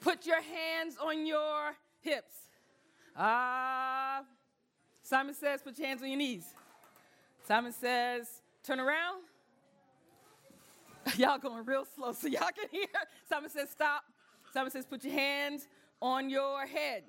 put 0.00 0.24
your 0.24 0.40
hands 0.40 0.96
on 1.02 1.26
your 1.26 1.74
hips. 2.00 2.34
Ah. 3.16 4.22
Simon 5.08 5.34
says, 5.34 5.62
put 5.62 5.78
your 5.78 5.88
hands 5.88 6.02
on 6.02 6.08
your 6.08 6.18
knees. 6.18 6.44
Simon 7.46 7.72
says, 7.72 8.26
turn 8.62 8.78
around. 8.78 9.22
Y'all 11.16 11.38
going 11.38 11.64
real 11.64 11.86
slow 11.96 12.12
so 12.12 12.28
y'all 12.28 12.50
can 12.54 12.68
hear. 12.70 12.86
Simon 13.26 13.48
says, 13.48 13.70
stop. 13.70 14.04
Simon 14.52 14.70
says, 14.70 14.84
put 14.84 15.02
your 15.02 15.14
hands 15.14 15.66
on 16.02 16.28
your 16.28 16.66
head. 16.66 17.04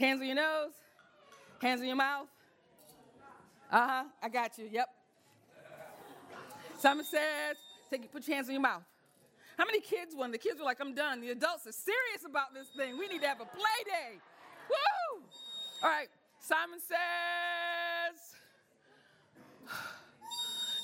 Hands 0.00 0.18
on 0.18 0.26
your 0.26 0.36
nose. 0.36 0.72
Hands 1.60 1.78
on 1.78 1.86
your 1.86 1.96
mouth. 1.96 2.28
Uh 3.70 3.86
huh. 3.86 4.04
I 4.22 4.30
got 4.30 4.56
you. 4.56 4.66
Yep. 4.72 4.88
Simon 6.78 7.04
says, 7.04 7.56
take, 7.90 8.10
put 8.10 8.26
your 8.26 8.36
hands 8.36 8.48
on 8.48 8.54
your 8.54 8.62
mouth. 8.62 8.82
How 9.58 9.66
many 9.66 9.80
kids 9.80 10.14
won? 10.16 10.30
The 10.30 10.38
kids 10.38 10.58
were 10.58 10.64
like, 10.64 10.80
I'm 10.80 10.94
done. 10.94 11.20
The 11.20 11.32
adults 11.32 11.66
are 11.66 11.72
serious 11.72 12.24
about 12.26 12.54
this 12.54 12.68
thing. 12.74 12.98
We 12.98 13.08
need 13.08 13.20
to 13.20 13.28
have 13.28 13.42
a 13.42 13.44
play 13.44 13.84
day. 13.84 14.16
Woo! 14.70 15.22
All 15.82 15.90
right. 15.90 16.08
Simon 16.44 16.80
says, 16.80 18.18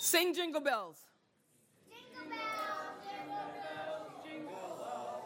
sing 0.00 0.32
jingle 0.32 0.60
bells. 0.60 0.98
Jingle 1.84 2.30
bells. 2.30 3.02
Jingle 3.02 3.34
bells, 3.58 4.12
jingle 4.22 4.54
bells. 4.54 5.18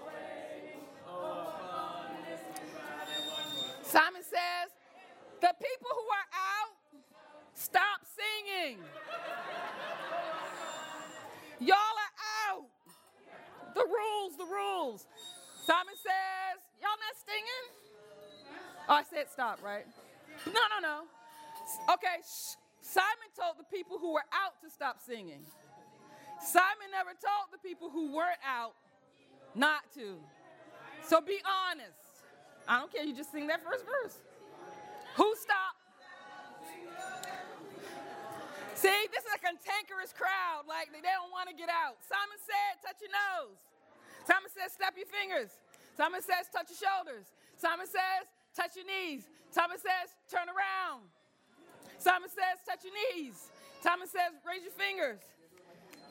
Simon 3.82 4.22
says, 4.22 4.72
the 5.42 5.52
people 5.60 5.90
who 5.92 6.08
are 6.08 6.30
out, 6.32 6.76
stop 7.52 8.00
singing. 8.16 8.78
Y'all 11.60 11.76
are 11.76 12.16
out. 12.48 12.64
The 13.74 13.84
rules, 13.84 14.36
the 14.38 14.46
rules. 14.46 15.06
Simon 15.66 15.94
says, 15.94 16.62
y'all 16.80 16.96
not 16.96 17.16
singing? 17.28 17.64
Oh, 18.88 18.94
I 18.94 19.02
said 19.02 19.28
stop, 19.30 19.62
right? 19.62 19.84
No, 20.46 20.62
no, 20.72 20.78
no. 20.80 21.04
Okay, 21.94 22.20
shh. 22.24 22.56
Simon 22.82 23.30
told 23.38 23.56
the 23.58 23.68
people 23.70 23.98
who 23.98 24.12
were 24.12 24.26
out 24.34 24.58
to 24.60 24.68
stop 24.68 24.98
singing. 24.98 25.46
Simon 26.42 26.90
never 26.90 27.14
told 27.14 27.54
the 27.54 27.62
people 27.62 27.88
who 27.88 28.12
weren't 28.12 28.42
out 28.42 28.74
not 29.54 29.86
to. 29.94 30.18
So 31.06 31.20
be 31.20 31.38
honest. 31.46 32.26
I 32.66 32.78
don't 32.78 32.90
care, 32.90 33.04
you 33.06 33.14
just 33.14 33.30
sing 33.30 33.46
that 33.46 33.62
first 33.62 33.86
verse. 33.86 34.18
Who 35.14 35.34
stopped? 35.38 35.78
See, 38.74 38.90
this 39.14 39.22
is 39.22 39.30
a 39.30 39.38
cantankerous 39.38 40.10
crowd. 40.10 40.66
Like 40.66 40.90
they 40.90 41.06
don't 41.06 41.30
want 41.30 41.46
to 41.46 41.54
get 41.54 41.70
out. 41.70 42.02
Simon 42.02 42.38
said, 42.42 42.82
touch 42.82 42.98
your 42.98 43.14
nose. 43.14 43.54
Simon 44.26 44.50
says, 44.50 44.74
snap 44.74 44.98
your 44.98 45.06
fingers. 45.06 45.54
Simon 45.94 46.18
says, 46.18 46.50
touch 46.50 46.66
your 46.74 46.82
shoulders. 46.82 47.30
Simon 47.54 47.86
says, 47.86 48.26
touch 48.56 48.76
your 48.76 48.86
knees. 48.86 49.24
Simon 49.50 49.78
says, 49.78 50.10
turn 50.30 50.48
around. 50.48 51.02
Simon 51.98 52.28
says, 52.28 52.60
touch 52.66 52.84
your 52.84 52.94
knees. 52.94 53.50
Simon 53.82 54.08
says, 54.08 54.32
raise 54.46 54.62
your 54.62 54.72
fingers. 54.72 55.20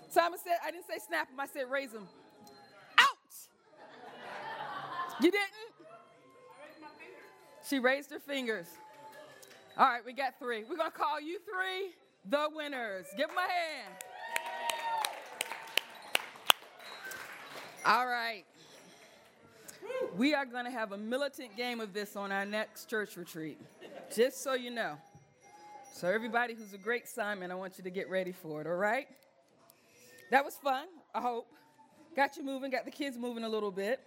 Simon 0.10 0.40
said, 0.44 0.58
I 0.66 0.72
didn't 0.72 0.88
say 0.88 1.00
snap 1.06 1.30
them, 1.30 1.40
I 1.40 1.48
said 1.48 1.70
raise 1.70 1.92
them. 1.92 2.08
Out! 3.00 3.18
You 5.22 5.32
didn't? 5.32 5.72
She 7.68 7.80
raised 7.80 8.12
her 8.12 8.20
fingers. 8.20 8.68
All 9.78 9.88
right, 9.88 10.06
we 10.06 10.14
got 10.14 10.38
three. 10.38 10.64
We're 10.70 10.76
going 10.76 10.92
to 10.92 10.98
call 10.98 11.22
you 11.22 11.40
three 11.40 11.94
the 12.30 12.50
winners. 12.54 13.06
Give 13.18 13.28
them 13.28 13.38
a 13.38 13.42
hand. 13.42 13.94
All 17.86 18.06
right. 18.06 18.44
We 20.18 20.34
are 20.34 20.46
going 20.46 20.66
to 20.66 20.72
have 20.72 20.92
a 20.92 20.98
militant 20.98 21.56
game 21.56 21.80
of 21.80 21.94
this 21.94 22.16
on 22.16 22.32
our 22.32 22.46
next 22.46 22.90
church 22.90 23.16
retreat, 23.16 23.60
just 24.14 24.44
so 24.44 24.54
you 24.54 24.70
know. 24.72 24.98
So, 25.94 26.08
everybody 26.08 26.54
who's 26.54 26.74
a 26.74 26.78
great 26.78 27.08
Simon, 27.08 27.52
I 27.52 27.56
want 27.56 27.78
you 27.78 27.84
to 27.84 27.90
get 27.90 28.10
ready 28.10 28.32
for 28.32 28.62
it, 28.62 28.68
all 28.68 28.76
right? 28.76 29.08
That 30.32 30.44
was 30.44 30.56
fun, 30.56 30.88
I 31.14 31.22
hope. 31.22 31.48
Got 32.16 32.38
you 32.38 32.44
moving, 32.44 32.72
got 32.72 32.86
the 32.86 32.92
kids 32.92 33.18
moving 33.18 33.44
a 33.44 33.50
little 33.50 33.72
bit. 33.72 34.00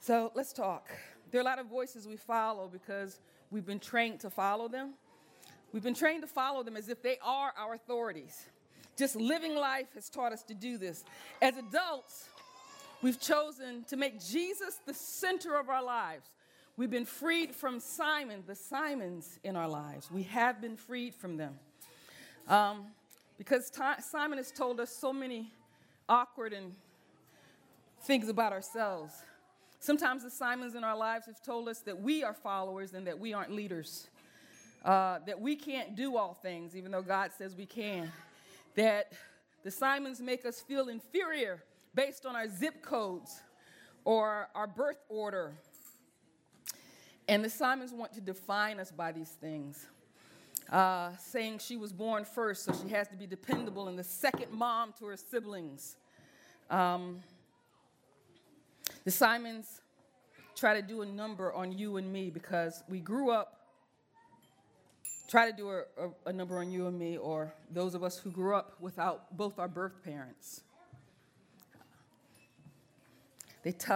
So, 0.00 0.32
let's 0.34 0.52
talk. 0.52 0.88
There 1.30 1.40
are 1.40 1.42
a 1.42 1.44
lot 1.44 1.58
of 1.58 1.66
voices 1.66 2.06
we 2.06 2.16
follow 2.16 2.68
because 2.68 3.20
we've 3.50 3.66
been 3.66 3.80
trained 3.80 4.20
to 4.20 4.30
follow 4.30 4.68
them. 4.68 4.94
We've 5.72 5.82
been 5.82 5.94
trained 5.94 6.22
to 6.22 6.28
follow 6.28 6.62
them 6.62 6.76
as 6.76 6.88
if 6.88 7.02
they 7.02 7.18
are 7.22 7.52
our 7.58 7.74
authorities. 7.74 8.46
Just 8.96 9.16
living 9.16 9.54
life 9.54 9.88
has 9.94 10.08
taught 10.08 10.32
us 10.32 10.42
to 10.44 10.54
do 10.54 10.78
this. 10.78 11.04
As 11.42 11.56
adults, 11.56 12.28
we've 13.02 13.20
chosen 13.20 13.84
to 13.88 13.96
make 13.96 14.24
Jesus 14.24 14.80
the 14.86 14.94
center 14.94 15.56
of 15.56 15.68
our 15.68 15.82
lives. 15.82 16.30
We've 16.76 16.90
been 16.90 17.06
freed 17.06 17.54
from 17.54 17.80
Simon, 17.80 18.42
the 18.46 18.54
Simons 18.54 19.38
in 19.42 19.56
our 19.56 19.68
lives. 19.68 20.10
We 20.10 20.24
have 20.24 20.60
been 20.60 20.76
freed 20.76 21.14
from 21.14 21.36
them. 21.36 21.58
Um, 22.48 22.86
because 23.38 23.70
Simon 24.00 24.38
has 24.38 24.50
told 24.50 24.80
us 24.80 24.90
so 24.90 25.12
many 25.12 25.52
awkward 26.08 26.52
and 26.52 26.72
things 28.02 28.28
about 28.28 28.52
ourselves. 28.52 29.14
Sometimes 29.80 30.22
the 30.22 30.30
Simons 30.30 30.74
in 30.74 30.84
our 30.84 30.96
lives 30.96 31.26
have 31.26 31.42
told 31.42 31.68
us 31.68 31.80
that 31.80 32.00
we 32.00 32.24
are 32.24 32.34
followers 32.34 32.94
and 32.94 33.06
that 33.06 33.18
we 33.18 33.32
aren't 33.32 33.52
leaders, 33.52 34.08
uh, 34.84 35.18
that 35.26 35.40
we 35.40 35.56
can't 35.56 35.96
do 35.96 36.16
all 36.16 36.34
things, 36.34 36.76
even 36.76 36.90
though 36.90 37.02
God 37.02 37.30
says 37.36 37.54
we 37.54 37.66
can, 37.66 38.10
that 38.74 39.12
the 39.64 39.70
Simons 39.70 40.20
make 40.20 40.46
us 40.46 40.60
feel 40.60 40.88
inferior 40.88 41.62
based 41.96 42.26
on 42.26 42.36
our 42.36 42.48
zip 42.48 42.82
codes 42.82 43.40
or 44.04 44.48
our 44.54 44.66
birth 44.68 45.02
order. 45.08 45.54
And 47.26 47.44
the 47.44 47.50
Simons 47.50 47.92
want 47.92 48.12
to 48.12 48.20
define 48.20 48.78
us 48.78 48.92
by 48.92 49.10
these 49.10 49.30
things. 49.30 49.86
Uh, 50.70 51.10
saying 51.18 51.58
she 51.58 51.76
was 51.76 51.92
born 51.92 52.24
first, 52.24 52.64
so 52.64 52.72
she 52.82 52.92
has 52.92 53.08
to 53.08 53.16
be 53.16 53.26
dependable 53.26 53.88
and 53.88 53.98
the 53.98 54.04
second 54.04 54.50
mom 54.52 54.92
to 54.98 55.06
her 55.06 55.16
siblings. 55.16 55.96
Um, 56.70 57.20
the 59.04 59.12
Simons 59.12 59.80
try 60.56 60.74
to 60.74 60.82
do 60.82 61.02
a 61.02 61.06
number 61.06 61.52
on 61.52 61.70
you 61.70 61.96
and 61.98 62.12
me 62.12 62.30
because 62.30 62.82
we 62.88 62.98
grew 62.98 63.30
up, 63.30 63.60
try 65.28 65.48
to 65.48 65.56
do 65.56 65.70
a, 65.70 65.82
a, 65.98 66.10
a 66.26 66.32
number 66.32 66.58
on 66.58 66.70
you 66.70 66.88
and 66.88 66.98
me, 66.98 67.16
or 67.16 67.54
those 67.70 67.94
of 67.94 68.02
us 68.02 68.18
who 68.18 68.30
grew 68.32 68.56
up 68.56 68.74
without 68.80 69.36
both 69.36 69.60
our 69.60 69.68
birth 69.68 70.02
parents. 70.02 70.62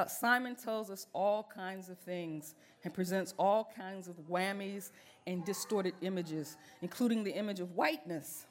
Simon 0.09 0.57
tells 0.57 0.91
us 0.91 1.07
all 1.13 1.49
kinds 1.55 1.89
of 1.89 1.99
things 1.99 2.55
and 2.83 2.93
presents 2.93 3.35
all 3.39 3.71
kinds 3.77 4.09
of 4.09 4.17
whammies 4.29 4.91
and 5.27 5.45
distorted 5.45 5.95
images, 6.01 6.57
including 6.83 7.23
the 7.23 7.33
image 7.33 7.61
of 7.61 7.77
whiteness. 7.77 8.47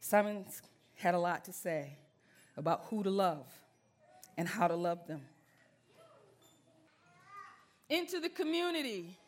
Simon 0.00 0.46
had 0.94 1.14
a 1.14 1.18
lot 1.18 1.44
to 1.44 1.52
say 1.52 1.96
about 2.56 2.84
who 2.88 3.02
to 3.02 3.10
love 3.10 3.46
and 4.38 4.48
how 4.48 4.68
to 4.68 4.76
love 4.76 5.06
them. 5.06 5.22
Into 7.88 8.20
the 8.20 8.28
community, 8.28 9.18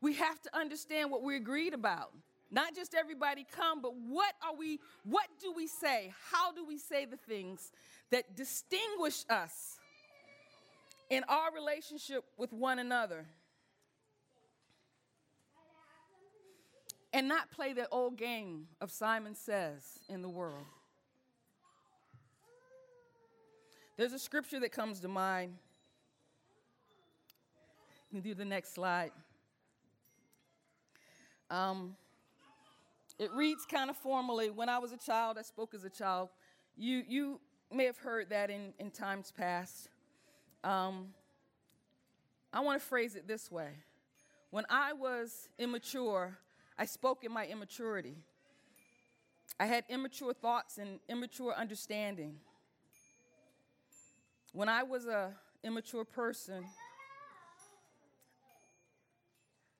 we 0.00 0.14
have 0.14 0.40
to 0.42 0.56
understand 0.56 1.10
what 1.10 1.22
we 1.22 1.36
agreed 1.36 1.74
about. 1.74 2.12
Not 2.50 2.74
just 2.74 2.94
everybody 2.94 3.46
come, 3.50 3.82
but 3.82 3.94
what 3.96 4.34
are 4.46 4.54
we, 4.54 4.78
what 5.04 5.26
do 5.40 5.52
we 5.52 5.66
say? 5.66 6.12
How 6.30 6.52
do 6.52 6.64
we 6.64 6.78
say 6.78 7.04
the 7.04 7.16
things 7.16 7.72
that 8.10 8.36
distinguish 8.36 9.24
us 9.28 9.78
in 11.12 11.24
our 11.28 11.52
relationship 11.54 12.24
with 12.38 12.54
one 12.54 12.78
another? 12.78 13.26
And 17.12 17.28
not 17.28 17.50
play 17.50 17.74
the 17.74 17.86
old 17.90 18.16
game 18.16 18.68
of 18.80 18.90
Simon 18.90 19.34
Says 19.34 20.00
in 20.08 20.22
the 20.22 20.30
world. 20.30 20.64
There's 23.98 24.14
a 24.14 24.18
scripture 24.18 24.58
that 24.60 24.72
comes 24.72 25.00
to 25.00 25.08
mind 25.08 25.52
You 28.10 28.20
can 28.20 28.30
do 28.30 28.34
the 28.34 28.46
next 28.46 28.74
slide. 28.74 29.12
Um, 31.50 31.94
it 33.18 33.30
reads 33.34 33.66
kind 33.66 33.90
of 33.90 33.96
formally. 33.98 34.48
When 34.48 34.70
I 34.70 34.78
was 34.78 34.92
a 34.92 34.96
child, 34.96 35.36
I 35.38 35.42
spoke 35.42 35.74
as 35.74 35.84
a 35.84 35.90
child. 35.90 36.30
You, 36.74 37.02
you 37.06 37.40
may 37.70 37.84
have 37.84 37.98
heard 37.98 38.30
that 38.30 38.48
in, 38.48 38.72
in 38.78 38.90
times 38.90 39.30
past. 39.30 39.90
Um, 40.64 41.08
I 42.52 42.60
want 42.60 42.80
to 42.80 42.86
phrase 42.86 43.16
it 43.16 43.26
this 43.26 43.50
way 43.50 43.70
When 44.50 44.64
I 44.68 44.92
was 44.92 45.48
immature, 45.58 46.38
I 46.78 46.84
spoke 46.84 47.24
in 47.24 47.32
my 47.32 47.46
immaturity. 47.46 48.16
I 49.58 49.66
had 49.66 49.84
immature 49.88 50.32
thoughts 50.32 50.78
and 50.78 50.98
immature 51.08 51.54
understanding. 51.54 52.36
When 54.52 54.68
I 54.68 54.82
was 54.82 55.06
a 55.06 55.32
immature 55.62 56.04
person, 56.04 56.64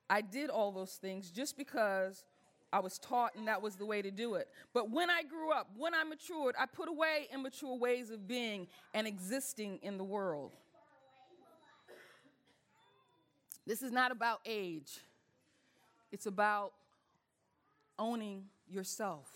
I 0.09 0.21
did 0.21 0.51
all 0.51 0.73
those 0.73 0.95
things 0.95 1.31
just 1.31 1.57
because 1.57 2.25
I 2.73 2.81
was 2.81 2.99
taught 2.99 3.35
and 3.35 3.49
that 3.49 3.61
was 3.61 3.77
the 3.77 3.87
way 3.87 4.03
to 4.03 4.11
do 4.11 4.35
it. 4.35 4.49
But 4.73 4.91
when 4.91 5.11
I 5.11 5.23
grew 5.23 5.53
up, 5.53 5.71
when 5.77 5.95
I 5.95 6.05
matured, 6.05 6.55
I 6.59 6.67
put 6.67 6.89
away 6.89 7.29
immature 7.33 7.77
ways 7.77 8.11
of 8.11 8.27
being 8.27 8.67
and 8.95 9.07
existing 9.07 9.79
in 9.83 9.99
the 9.99 10.05
world. 10.05 10.53
This 13.67 13.83
is 13.83 13.93
not 13.93 14.11
about 14.11 14.41
age, 14.45 15.01
it's 16.11 16.27
about 16.27 16.73
owning 17.99 18.45
yourself 18.69 19.31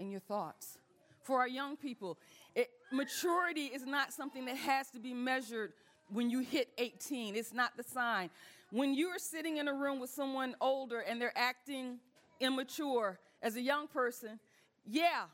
and 0.00 0.10
your 0.10 0.20
thoughts. 0.20 0.78
For 1.22 1.40
our 1.40 1.48
young 1.48 1.76
people, 1.76 2.18
it, 2.54 2.70
maturity 2.90 3.66
is 3.66 3.84
not 3.84 4.12
something 4.12 4.46
that 4.46 4.56
has 4.56 4.90
to 4.90 4.98
be 4.98 5.12
measured 5.12 5.72
when 6.10 6.30
you 6.30 6.40
hit 6.40 6.68
18. 6.78 7.36
It's 7.36 7.52
not 7.52 7.76
the 7.76 7.82
sign. 7.82 8.30
When 8.70 8.94
you're 8.94 9.18
sitting 9.18 9.58
in 9.58 9.68
a 9.68 9.74
room 9.74 10.00
with 10.00 10.10
someone 10.10 10.54
older 10.60 11.00
and 11.00 11.20
they're 11.20 11.36
acting 11.36 11.98
immature 12.40 13.18
as 13.42 13.56
a 13.56 13.60
young 13.60 13.88
person, 13.88 14.38
yeah, 14.86 15.24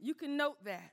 you 0.00 0.14
can 0.14 0.36
note 0.36 0.62
that. 0.64 0.92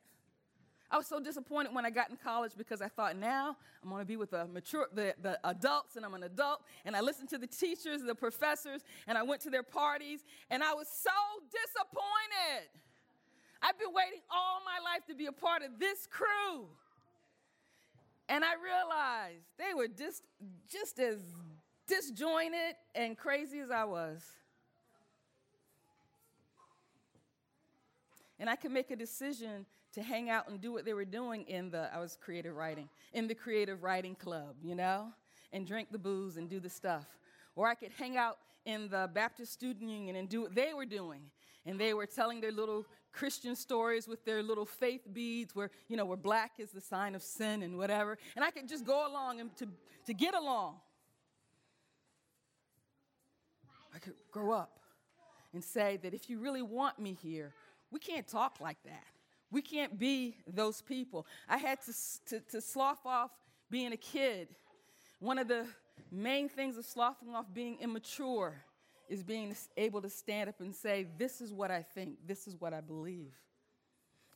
I 0.96 0.98
was 0.98 1.08
so 1.08 1.20
disappointed 1.20 1.75
when 1.75 1.86
I 1.86 1.90
got 1.90 2.10
in 2.10 2.16
college 2.16 2.54
because 2.58 2.82
I 2.82 2.88
thought 2.88 3.18
now 3.18 3.58
I'm 3.84 3.90
going 3.90 4.02
to 4.02 4.06
be 4.06 4.16
with 4.16 4.32
the 4.32 4.46
mature 4.46 4.88
the, 4.94 5.14
the 5.22 5.38
adults 5.44 5.98
and 5.98 6.06
I'm 6.06 6.14
an 6.14 6.24
adult 6.24 6.62
and 6.86 6.96
I 6.96 7.02
listened 7.02 7.28
to 7.32 7.38
the 7.38 7.48
teachers, 7.48 8.02
the 8.02 8.16
professors, 8.16 8.80
and 9.06 9.18
I 9.18 9.24
went 9.24 9.42
to 9.42 9.50
their 9.50 9.62
parties 9.62 10.22
and 10.50 10.64
I 10.64 10.74
was 10.74 10.88
so 10.88 11.12
disappointed. 11.52 12.70
I've 13.62 13.78
been 13.78 13.94
waiting 13.94 14.22
all 14.32 14.62
my 14.64 14.90
life 14.90 15.06
to 15.10 15.16
be 15.16 15.25
a 15.25 15.34
part 15.34 15.64
of 15.64 15.80
this 15.82 16.08
crew. 16.08 16.66
And 18.30 18.46
I 18.46 18.54
realized 18.54 19.44
they 19.58 19.74
were 19.74 19.90
just 19.90 20.24
just 20.72 20.98
as 21.00 21.20
disjointed 21.90 22.75
and 22.96 23.18
crazy 23.18 23.60
as 23.60 23.70
I 23.70 23.84
was. 23.84 24.24
And 28.40 28.50
I 28.50 28.56
could 28.56 28.72
make 28.72 28.92
a 28.92 28.96
decision 28.96 29.66
to 29.96 30.04
hang 30.04 30.30
out 30.30 30.50
and 30.50 30.60
do 30.60 30.74
what 30.74 30.84
they 30.84 30.94
were 30.94 31.06
doing 31.06 31.44
in 31.44 31.72
the, 31.72 31.90
I 31.94 32.00
was 32.00 32.18
creative 32.22 32.56
writing, 32.56 32.90
in 33.14 33.28
the 33.28 33.34
creative 33.34 33.82
writing 33.82 34.14
club, 34.14 34.56
you 34.62 34.75
know, 34.75 35.08
and 35.54 35.66
drink 35.66 35.88
the 35.92 35.98
booze 35.98 36.36
and 36.36 36.50
do 36.50 36.60
the 36.60 36.70
stuff. 36.70 37.06
Or 37.56 37.68
I 37.68 37.75
could 37.75 37.92
hang 37.98 38.18
out 38.18 38.38
in 38.66 38.90
the 38.90 39.10
Baptist 39.14 39.54
Student 39.54 39.90
Union 39.90 40.18
and 40.18 40.28
do 40.28 40.42
what 40.42 40.54
they 40.54 40.74
were 40.74 40.86
doing. 40.86 41.22
And 41.66 41.80
they 41.80 41.94
were 41.94 42.06
telling 42.06 42.42
their 42.42 42.52
little 42.52 42.86
Christian 43.14 43.56
stories 43.56 44.06
with 44.06 44.25
their 44.25 44.44
little 44.44 44.66
faith 44.66 45.02
beads 45.14 45.56
where, 45.56 45.72
you 45.88 45.96
know, 45.96 46.06
where 46.06 46.18
black 46.18 46.52
is 46.60 46.72
the 46.72 46.82
sign 46.82 47.16
of 47.16 47.24
sin 47.24 47.64
and 47.64 47.78
whatever. 47.78 48.18
And 48.36 48.44
I 48.44 48.52
could 48.52 48.68
just 48.68 48.86
go 48.86 49.10
along 49.10 49.40
and 49.40 49.56
to, 49.58 49.68
to 50.08 50.14
get 50.14 50.36
along. 50.36 50.75
I 53.94 54.00
could 54.00 54.16
grow 54.30 54.51
up 54.51 54.77
and 55.53 55.64
say 55.64 55.98
that 56.03 56.14
if 56.14 56.29
you 56.29 56.40
really 56.40 56.62
want 56.62 57.00
me 57.00 57.18
here, 57.24 57.53
we 57.92 58.00
can't 58.00 58.27
talk 58.27 58.60
like 58.60 58.77
that. 58.84 59.05
We 59.55 59.61
can't 59.61 59.98
be 59.98 60.35
those 60.46 60.81
people. 60.81 61.25
I 61.48 61.55
had 61.55 61.79
to, 61.83 61.94
to, 62.25 62.39
to 62.51 62.59
slough 62.59 63.05
off 63.05 63.31
being 63.72 63.94
a 63.94 63.98
kid. 63.98 64.50
One 65.22 65.39
of 65.39 65.48
the 65.48 65.65
main 66.11 66.50
things 66.50 66.77
of 66.77 66.83
sloughing 66.83 67.33
off 67.33 67.46
being 67.53 67.77
immature 67.79 68.65
is 69.07 69.24
being 69.24 69.55
able 69.77 70.01
to 70.01 70.09
stand 70.09 70.50
up 70.50 70.59
and 70.59 70.75
say, 70.75 71.07
This 71.18 71.39
is 71.39 71.53
what 71.53 71.72
I 71.72 71.83
think, 71.83 72.18
this 72.27 72.48
is 72.48 72.59
what 72.59 72.74
I 72.74 72.81
believe. 72.81 73.31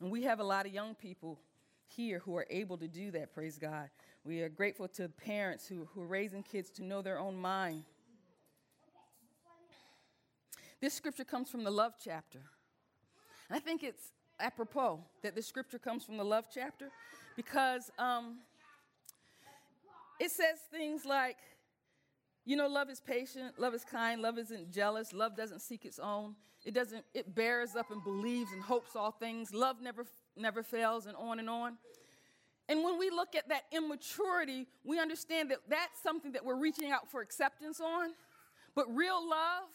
And 0.00 0.10
we 0.10 0.22
have 0.22 0.40
a 0.40 0.42
lot 0.42 0.64
of 0.64 0.72
young 0.72 0.94
people 0.94 1.38
here 1.84 2.20
who 2.20 2.34
are 2.38 2.46
able 2.48 2.78
to 2.78 2.88
do 2.88 3.10
that, 3.10 3.34
praise 3.34 3.58
God. 3.58 3.90
We 4.24 4.40
are 4.40 4.48
grateful 4.48 4.88
to 4.88 5.10
parents 5.10 5.68
who, 5.68 5.86
who 5.92 6.00
are 6.00 6.06
raising 6.06 6.42
kids 6.42 6.70
to 6.70 6.82
know 6.82 7.02
their 7.02 7.18
own 7.18 7.36
mind. 7.36 7.84
This 10.80 10.94
scripture 10.94 11.24
comes 11.24 11.50
from 11.50 11.62
the 11.62 11.70
love 11.70 11.92
chapter. 12.02 12.40
I 13.50 13.58
think 13.58 13.82
it's 13.82 14.12
apropos 14.40 15.00
that 15.22 15.34
the 15.34 15.42
scripture 15.42 15.78
comes 15.78 16.04
from 16.04 16.16
the 16.16 16.24
love 16.24 16.46
chapter 16.52 16.90
because 17.36 17.90
um, 17.98 18.38
it 20.18 20.30
says 20.30 20.58
things 20.70 21.04
like, 21.04 21.36
you 22.44 22.56
know, 22.56 22.66
love 22.66 22.90
is 22.90 23.00
patient, 23.00 23.58
love 23.58 23.74
is 23.74 23.84
kind, 23.84 24.22
love 24.22 24.38
isn't 24.38 24.72
jealous, 24.72 25.12
love 25.12 25.36
doesn't 25.36 25.60
seek 25.60 25.84
its 25.84 25.98
own. 25.98 26.34
It 26.64 26.74
doesn't, 26.74 27.04
it 27.14 27.34
bears 27.34 27.74
up 27.74 27.90
and 27.90 28.02
believes 28.04 28.52
and 28.52 28.62
hopes 28.62 28.94
all 28.94 29.12
things. 29.12 29.54
Love 29.54 29.76
never 29.80 30.04
never 30.36 30.62
fails, 30.62 31.06
and 31.06 31.16
on 31.16 31.38
and 31.38 31.48
on. 31.48 31.76
And 32.68 32.84
when 32.84 32.98
we 32.98 33.10
look 33.10 33.34
at 33.34 33.48
that 33.48 33.64
immaturity, 33.72 34.66
we 34.84 35.00
understand 35.00 35.50
that 35.50 35.58
that's 35.68 36.00
something 36.02 36.32
that 36.32 36.44
we're 36.44 36.58
reaching 36.58 36.90
out 36.90 37.10
for 37.10 37.20
acceptance 37.20 37.80
on. 37.80 38.10
But 38.76 38.94
real 38.94 39.28
love, 39.28 39.68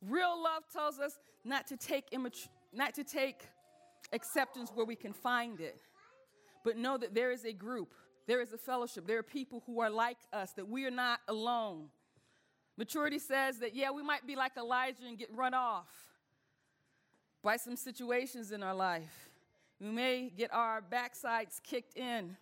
real 0.00 0.42
love 0.42 0.62
tells 0.72 0.98
us 0.98 1.18
not 1.44 1.66
to 1.66 1.76
take 1.76 2.06
immature, 2.12 2.50
not 2.74 2.94
to 2.94 3.04
take 3.04 3.42
acceptance 4.12 4.70
where 4.74 4.86
we 4.86 4.96
can 4.96 5.12
find 5.12 5.60
it, 5.60 5.80
but 6.64 6.76
know 6.76 6.96
that 6.96 7.14
there 7.14 7.30
is 7.30 7.44
a 7.44 7.52
group, 7.52 7.92
there 8.26 8.40
is 8.40 8.52
a 8.52 8.58
fellowship, 8.58 9.06
there 9.06 9.18
are 9.18 9.22
people 9.22 9.62
who 9.66 9.80
are 9.80 9.90
like 9.90 10.18
us, 10.32 10.52
that 10.52 10.68
we 10.68 10.86
are 10.86 10.90
not 10.90 11.20
alone. 11.28 11.88
Maturity 12.76 13.18
says 13.18 13.58
that, 13.58 13.74
yeah, 13.74 13.90
we 13.90 14.02
might 14.02 14.26
be 14.26 14.34
like 14.34 14.56
Elijah 14.56 15.04
and 15.06 15.18
get 15.18 15.28
run 15.32 15.54
off 15.54 15.88
by 17.42 17.56
some 17.56 17.76
situations 17.76 18.50
in 18.50 18.62
our 18.62 18.74
life. 18.74 19.28
We 19.80 19.90
may 19.90 20.32
get 20.36 20.52
our 20.52 20.82
backsides 20.82 21.62
kicked 21.62 21.96
in 21.96 22.36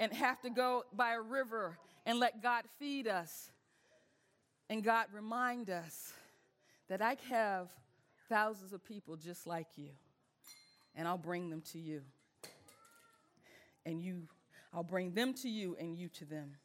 and 0.00 0.12
have 0.12 0.40
to 0.42 0.50
go 0.50 0.84
by 0.92 1.14
a 1.14 1.20
river 1.20 1.78
and 2.04 2.18
let 2.18 2.42
God 2.42 2.64
feed 2.78 3.06
us. 3.06 3.50
And 4.68 4.82
God 4.82 5.06
remind 5.12 5.70
us 5.70 6.12
that 6.88 7.00
I 7.00 7.16
have 7.30 7.68
thousands 8.28 8.72
of 8.72 8.84
people 8.84 9.16
just 9.16 9.46
like 9.46 9.68
you, 9.76 9.90
and 10.94 11.06
I'll 11.06 11.18
bring 11.18 11.50
them 11.50 11.62
to 11.72 11.78
you. 11.78 12.02
And 13.84 14.02
you, 14.02 14.22
I'll 14.74 14.82
bring 14.82 15.12
them 15.12 15.32
to 15.34 15.48
you 15.48 15.76
and 15.78 15.96
you 15.96 16.08
to 16.08 16.24
them. 16.24 16.56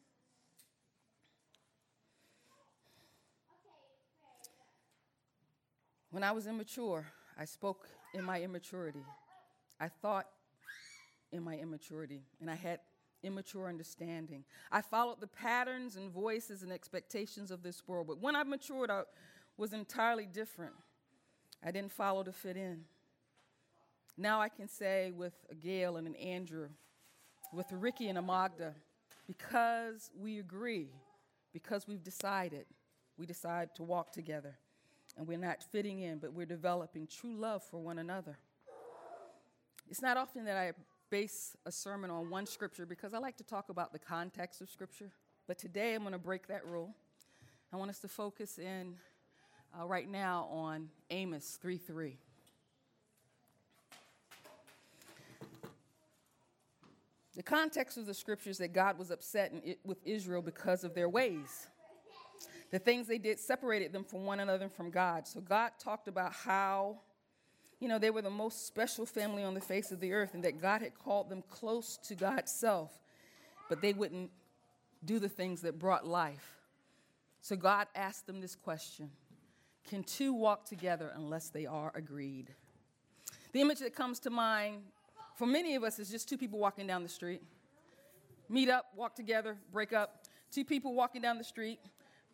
When 6.10 6.24
I 6.24 6.32
was 6.32 6.47
immature, 6.47 7.06
I 7.38 7.45
spoke 7.45 7.88
in 8.13 8.24
my 8.24 8.41
immaturity. 8.41 9.06
I 9.80 9.88
thought 9.88 10.28
in 11.32 11.43
my 11.43 11.56
immaturity, 11.56 12.24
and 12.41 12.50
I 12.50 12.56
had 12.56 12.80
immature 13.24 13.69
understanding. 13.69 14.43
I 14.71 14.82
followed 14.82 15.21
the 15.21 15.28
patterns 15.28 15.95
and 15.95 16.12
voices 16.12 16.63
and 16.63 16.71
expectations 16.71 17.52
of 17.52 17.63
this 17.63 17.88
world, 17.88 18.08
but 18.08 18.19
when 18.19 18.36
I 18.36 18.43
matured, 18.43 18.89
I 18.89 19.04
was 19.58 19.74
entirely 19.74 20.26
different. 20.26 20.74
I 21.63 21.71
didn't 21.71 21.91
follow 21.91 22.24
to 22.24 22.32
fit 22.32 22.58
in. 22.58 22.86
Now 24.17 24.41
I 24.41 24.50
can 24.50 24.67
say 24.67 25.12
with 25.12 25.34
a 25.50 25.56
Gail 25.56 25.97
and 25.97 26.08
an 26.08 26.15
Andrew, 26.15 26.69
with 27.54 27.67
Ricky 27.71 28.08
and 28.08 28.17
a 28.17 28.21
Magda, 28.21 28.74
because 29.28 30.10
we 30.19 30.39
agree, 30.39 30.89
because 31.54 31.88
we've 31.88 32.04
decided, 32.04 32.65
we 33.17 33.26
decide 33.26 33.76
to 33.76 33.84
walk 33.84 34.12
together. 34.12 34.58
And 35.17 35.28
we're 35.28 35.38
not 35.38 35.62
fitting 35.62 36.00
in, 36.00 36.19
but 36.19 36.34
we're 36.34 36.45
developing 36.45 37.06
true 37.06 37.36
love 37.36 37.63
for 37.63 37.80
one 37.80 38.00
another. 38.00 38.38
It's 39.89 40.02
not 40.02 40.17
often 40.17 40.45
that 40.45 40.56
I 40.56 40.71
base 41.10 41.56
a 41.65 41.71
sermon 41.71 42.10
on 42.10 42.30
one 42.30 42.45
scripture 42.45 42.86
because 42.86 43.13
I 43.13 43.17
like 43.17 43.36
to 43.38 43.43
talk 43.43 43.69
about 43.69 43.91
the 43.91 44.00
context 44.00 44.62
of 44.62 44.69
scripture. 44.69 45.12
But 45.47 45.58
today 45.58 45.93
I'm 45.93 46.02
going 46.02 46.13
to 46.13 46.19
break 46.19 46.47
that 46.47 46.65
rule. 46.65 46.95
I 47.74 47.76
want 47.76 47.89
us 47.89 48.00
to 48.00 48.08
focus 48.08 48.58
in 48.58 48.95
uh, 49.79 49.86
right 49.86 50.10
now 50.10 50.47
on 50.51 50.89
Amos 51.10 51.57
3 51.62 51.77
3. 51.77 52.17
The 57.36 57.43
context 57.43 57.97
of 57.97 58.05
the 58.05 58.13
scriptures 58.13 58.57
that 58.57 58.73
God 58.73 58.99
was 58.99 59.10
upset 59.10 59.53
with 59.86 60.05
Israel 60.05 60.41
because 60.41 60.84
of 60.84 60.93
their 60.93 61.07
ways. 61.07 61.67
The 62.71 62.79
things 62.79 63.07
they 63.07 63.17
did 63.17 63.39
separated 63.39 63.93
them 63.93 64.03
from 64.03 64.25
one 64.25 64.39
another 64.39 64.65
and 64.65 64.73
from 64.73 64.91
God. 64.91 65.27
So 65.27 65.39
God 65.39 65.71
talked 65.79 66.07
about 66.07 66.34
how, 66.34 66.99
you 67.79 67.88
know, 67.88 67.99
they 67.99 68.10
were 68.10 68.21
the 68.21 68.29
most 68.29 68.67
special 68.67 69.05
family 69.05 69.43
on 69.43 69.53
the 69.53 69.62
face 69.62 69.91
of 69.91 69.99
the 69.99 70.13
earth 70.13 70.34
and 70.34 70.43
that 70.43 70.62
God 70.62 70.81
had 70.81 70.93
called 70.93 71.29
them 71.29 71.43
close 71.49 71.97
to 72.07 72.15
God's 72.15 72.51
self, 72.51 72.91
but 73.69 73.81
they 73.81 73.93
wouldn't 73.93 74.29
do 75.03 75.17
the 75.17 75.29
things 75.29 75.62
that 75.62 75.79
brought 75.79 76.05
life. 76.05 76.60
So 77.41 77.55
God 77.55 77.88
asked 77.95 78.27
them 78.27 78.39
this 78.39 78.55
question 78.55 79.10
Can 79.89 80.03
two 80.03 80.33
walk 80.33 80.65
together 80.65 81.11
unless 81.15 81.49
they 81.49 81.65
are 81.65 81.91
agreed? 81.95 82.53
The 83.51 83.61
image 83.61 83.79
that 83.79 83.95
comes 83.95 84.19
to 84.21 84.29
mind 84.29 84.83
for 85.35 85.47
many 85.47 85.75
of 85.75 85.83
us 85.83 85.97
is 85.99 86.09
just 86.09 86.29
two 86.29 86.37
people 86.37 86.59
walking 86.59 86.87
down 86.87 87.03
the 87.03 87.09
street. 87.09 87.41
Meet 88.47 88.69
up, 88.69 88.87
walk 88.95 89.15
together, 89.15 89.57
break 89.71 89.93
up. 89.93 90.25
Two 90.51 90.63
people 90.65 90.93
walking 90.93 91.21
down 91.21 91.37
the 91.37 91.43
street. 91.43 91.79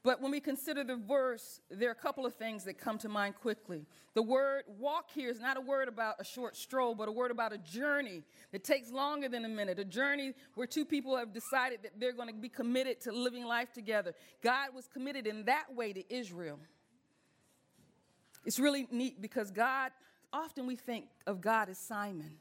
But 0.03 0.21
when 0.21 0.31
we 0.31 0.39
consider 0.39 0.83
the 0.83 0.95
verse, 0.95 1.62
there 1.69 1.89
are 1.89 1.91
a 1.91 1.95
couple 1.95 2.25
of 2.25 2.36
things 2.36 2.63
that 2.65 2.77
come 2.77 2.97
to 2.99 3.10
mind 3.10 3.36
quickly. 3.36 3.86
The 4.13 4.21
word 4.21 4.63
walk 4.79 5.10
here 5.13 5.29
is 5.29 5.39
not 5.39 5.57
a 5.57 5.62
word 5.62 5.88
about 5.88 6.15
a 6.19 6.23
short 6.23 6.55
stroll, 6.55 6.95
but 6.95 7.07
a 7.07 7.12
word 7.12 7.31
about 7.31 7.53
a 7.53 7.57
journey 7.57 8.23
that 8.51 8.63
takes 8.63 8.91
longer 8.91 9.29
than 9.29 9.45
a 9.45 9.49
minute, 9.49 9.79
a 9.79 9.86
journey 9.86 10.33
where 10.55 10.67
two 10.67 10.86
people 10.86 11.15
have 11.17 11.33
decided 11.33 11.79
that 11.83 11.99
they're 11.99 12.13
going 12.13 12.29
to 12.29 12.33
be 12.33 12.49
committed 12.49 13.01
to 13.01 13.12
living 13.12 13.45
life 13.45 13.71
together. 13.73 14.13
God 14.41 14.69
was 14.73 14.88
committed 14.88 15.27
in 15.27 15.43
that 15.45 15.73
way 15.75 15.93
to 15.93 16.13
Israel. 16.13 16.60
It's 18.47 18.60
really 18.60 18.88
neat 18.89 19.21
because 19.21 19.51
God, 19.51 19.91
often 20.31 20.67
we 20.67 20.77
think 20.77 21.07
of 21.27 21.41
God 21.41 21.67
as 21.67 21.77
Simon. 21.77 22.38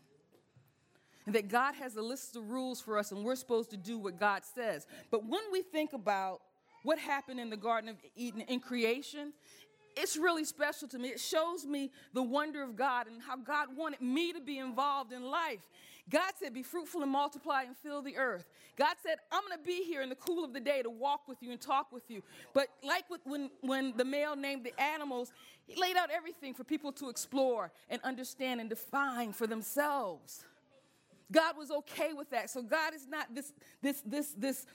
And 1.26 1.34
that 1.34 1.48
God 1.48 1.74
has 1.74 1.96
a 1.96 2.00
list 2.00 2.36
of 2.36 2.48
rules 2.48 2.80
for 2.80 2.96
us 2.96 3.10
and 3.10 3.24
we're 3.24 3.34
supposed 3.34 3.70
to 3.70 3.76
do 3.76 3.98
what 3.98 4.20
God 4.20 4.42
says. 4.54 4.86
But 5.10 5.26
when 5.26 5.42
we 5.50 5.62
think 5.62 5.94
about 5.94 6.42
what 6.84 7.00
happened 7.00 7.40
in 7.40 7.50
the 7.50 7.56
Garden 7.56 7.90
of 7.90 7.96
Eden 8.14 8.42
in 8.42 8.60
creation, 8.60 9.32
it's 9.96 10.16
really 10.16 10.44
special 10.44 10.86
to 10.88 10.98
me. 11.00 11.08
It 11.08 11.18
shows 11.18 11.66
me 11.66 11.90
the 12.12 12.22
wonder 12.22 12.62
of 12.62 12.76
God 12.76 13.08
and 13.08 13.20
how 13.20 13.36
God 13.36 13.76
wanted 13.76 14.00
me 14.00 14.32
to 14.32 14.40
be 14.40 14.58
involved 14.58 15.12
in 15.12 15.24
life. 15.24 15.68
God 16.08 16.32
said, 16.38 16.54
Be 16.54 16.62
fruitful 16.62 17.02
and 17.02 17.10
multiply 17.10 17.62
and 17.62 17.76
fill 17.76 18.02
the 18.02 18.16
earth. 18.16 18.46
God 18.76 18.94
said, 19.02 19.16
I'm 19.32 19.42
going 19.46 19.58
to 19.58 19.64
be 19.64 19.82
here 19.84 20.02
in 20.02 20.08
the 20.08 20.14
cool 20.14 20.44
of 20.44 20.52
the 20.52 20.60
day 20.60 20.82
to 20.82 20.90
walk 20.90 21.26
with 21.26 21.42
you 21.42 21.50
and 21.50 21.60
talk 21.60 21.90
with 21.90 22.10
you. 22.10 22.22
But 22.54 22.68
like 22.84 23.04
when, 23.24 23.50
when 23.60 23.96
the 23.96 24.04
male 24.04 24.36
named 24.36 24.64
the 24.64 24.78
animals, 24.80 25.32
he 25.66 25.80
laid 25.80 25.96
out 25.96 26.10
everything 26.10 26.54
for 26.54 26.64
people 26.64 26.92
to 26.92 27.08
explore 27.08 27.72
and 27.90 28.00
understand 28.02 28.60
and 28.60 28.70
define 28.70 29.32
for 29.32 29.46
themselves. 29.46 30.44
God 31.32 31.56
was 31.58 31.72
okay 31.72 32.12
with 32.12 32.30
that. 32.30 32.50
So 32.50 32.62
God 32.62 32.94
is 32.94 33.08
not 33.08 33.34
this, 33.34 33.52
this, 33.82 34.00
this, 34.06 34.34
this 34.36 34.66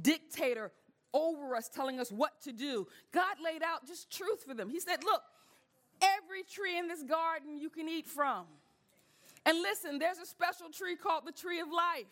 dictator 0.00 0.70
over 1.12 1.56
us, 1.56 1.68
telling 1.68 1.98
us 1.98 2.12
what 2.12 2.40
to 2.42 2.52
do. 2.52 2.86
God 3.12 3.36
laid 3.42 3.62
out 3.62 3.86
just 3.86 4.10
truth 4.12 4.44
for 4.44 4.54
them. 4.54 4.70
He 4.70 4.78
said, 4.78 5.02
Look, 5.02 5.22
every 6.00 6.44
tree 6.44 6.78
in 6.78 6.86
this 6.86 7.02
garden 7.02 7.58
you 7.58 7.70
can 7.70 7.88
eat 7.88 8.06
from. 8.06 8.44
And 9.46 9.60
listen, 9.62 9.98
there's 9.98 10.18
a 10.18 10.26
special 10.26 10.68
tree 10.70 10.96
called 10.96 11.26
the 11.26 11.32
tree 11.32 11.60
of 11.60 11.68
life, 11.68 12.06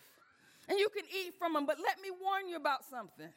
and 0.68 0.78
you 0.78 0.88
can 0.88 1.04
eat 1.06 1.34
from 1.38 1.52
them. 1.52 1.66
But 1.66 1.78
let 1.80 2.00
me 2.00 2.08
warn 2.22 2.48
you 2.48 2.56
about 2.56 2.84
something. 2.84 3.28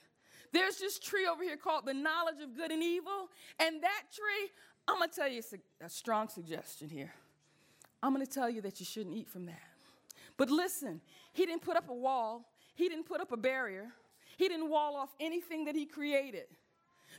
There's 0.51 0.77
this 0.77 0.97
tree 0.99 1.27
over 1.27 1.43
here 1.43 1.57
called 1.57 1.85
the 1.85 1.93
knowledge 1.93 2.41
of 2.41 2.55
good 2.55 2.71
and 2.71 2.83
evil, 2.83 3.29
and 3.59 3.83
that 3.83 4.03
tree, 4.13 4.49
I'm 4.87 4.99
gonna 4.99 5.11
tell 5.11 5.27
you 5.27 5.41
a 5.81 5.89
strong 5.89 6.27
suggestion 6.29 6.89
here. 6.89 7.13
I'm 8.01 8.13
gonna 8.13 8.25
tell 8.25 8.49
you 8.49 8.61
that 8.61 8.79
you 8.79 8.85
shouldn't 8.85 9.15
eat 9.15 9.27
from 9.27 9.45
that. 9.45 9.61
But 10.37 10.49
listen, 10.49 11.01
he 11.33 11.45
didn't 11.45 11.61
put 11.61 11.77
up 11.77 11.89
a 11.89 11.93
wall, 11.93 12.45
he 12.73 12.87
didn't 12.87 13.05
put 13.05 13.21
up 13.21 13.31
a 13.31 13.37
barrier. 13.37 13.91
He 14.37 14.47
didn't 14.47 14.69
wall 14.69 14.95
off 14.95 15.09
anything 15.19 15.65
that 15.65 15.75
he 15.75 15.85
created 15.85 16.45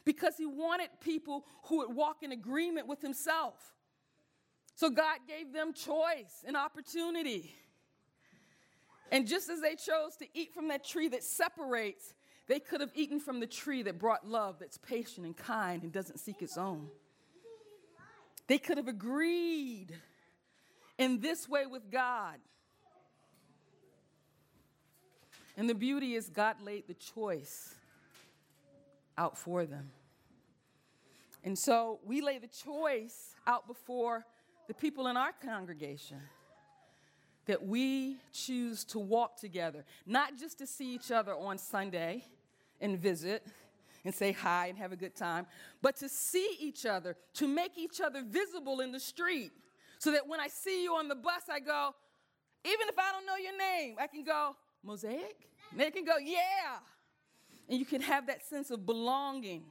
because 0.07 0.39
he 0.39 0.47
wanted 0.47 0.89
people 1.03 1.45
who 1.65 1.77
would 1.77 1.95
walk 1.95 2.23
in 2.23 2.33
agreement 2.33 2.87
with 2.87 3.03
himself. 3.03 3.75
So 4.81 4.89
God 4.89 5.19
gave 5.29 5.53
them 5.53 5.75
choice 5.75 6.43
and 6.47 6.57
opportunity. 6.57 7.55
And 9.13 9.27
just 9.27 9.51
as 9.51 9.61
they 9.61 9.75
chose 9.75 10.17
to 10.21 10.27
eat 10.33 10.55
from 10.55 10.69
that 10.69 10.87
tree 10.87 11.09
that 11.09 11.23
separates, 11.23 12.15
they 12.49 12.61
could 12.61 12.81
have 12.81 12.91
eaten 12.95 13.21
from 13.21 13.41
the 13.41 13.47
tree 13.47 13.83
that 13.83 13.99
brought 13.99 14.27
love, 14.27 14.57
that's 14.59 14.79
patient 14.79 15.27
and 15.27 15.37
kind 15.37 15.83
and 15.83 15.93
doesn't 15.93 16.19
seek 16.19 16.41
its 16.41 16.57
own. 16.57 16.89
They 18.47 18.57
could 18.57 18.79
have 18.79 18.89
agreed 18.89 19.89
in 20.97 21.21
this 21.21 21.47
way 21.47 21.67
with 21.67 21.91
God. 21.91 22.37
And 25.59 25.69
the 25.69 25.75
beauty 25.75 26.15
is, 26.15 26.31
God 26.31 26.57
laid 26.63 26.87
the 26.87 26.95
choice 26.95 27.75
out 29.19 29.37
for 29.37 29.67
them. 29.67 29.91
And 31.45 31.59
so 31.59 32.01
we 32.03 32.23
lay 32.23 32.39
the 32.39 32.49
choice 32.49 33.35
out 33.47 33.67
before 33.67 34.25
the 34.71 34.75
people 34.75 35.09
in 35.09 35.17
our 35.17 35.33
congregation 35.45 36.21
that 37.47 37.61
we 37.67 38.19
choose 38.33 38.85
to 38.85 39.01
walk 39.01 39.37
together, 39.37 39.85
not 40.07 40.39
just 40.39 40.59
to 40.59 40.65
see 40.65 40.95
each 40.95 41.11
other 41.11 41.35
on 41.35 41.59
Sunday 41.59 42.23
and 42.81 42.97
visit 42.97 43.45
and 44.05 44.15
say 44.15 44.31
hi 44.31 44.69
and 44.69 44.79
have 44.79 44.93
a 44.93 44.97
good 44.97 45.17
time, 45.17 45.45
but 45.83 45.97
to 45.97 46.09
see 46.09 46.57
each 46.61 46.87
other, 46.87 47.17
to 47.35 47.49
make 47.49 47.77
each 47.77 48.01
other 48.01 48.23
visible 48.25 48.79
in 48.79 48.93
the 48.93 49.01
street, 49.01 49.51
so 49.99 50.13
that 50.13 50.29
when 50.29 50.39
I 50.39 50.47
see 50.47 50.85
you 50.85 50.95
on 50.95 51.09
the 51.09 51.17
bus, 51.17 51.43
I 51.51 51.59
go, 51.59 51.93
even 52.65 52.87
if 52.89 52.97
I 52.97 53.11
don't 53.11 53.27
know 53.27 53.35
your 53.43 53.59
name, 53.59 53.97
I 53.99 54.07
can 54.07 54.23
go, 54.23 54.55
Mosaic? 54.85 55.49
And 55.73 55.81
they 55.81 55.91
can 55.91 56.05
go, 56.05 56.17
yeah. 56.23 56.79
And 57.69 57.77
you 57.77 57.85
can 57.85 58.03
have 58.03 58.29
that 58.29 58.47
sense 58.47 58.71
of 58.71 58.87
belonging 58.87 59.65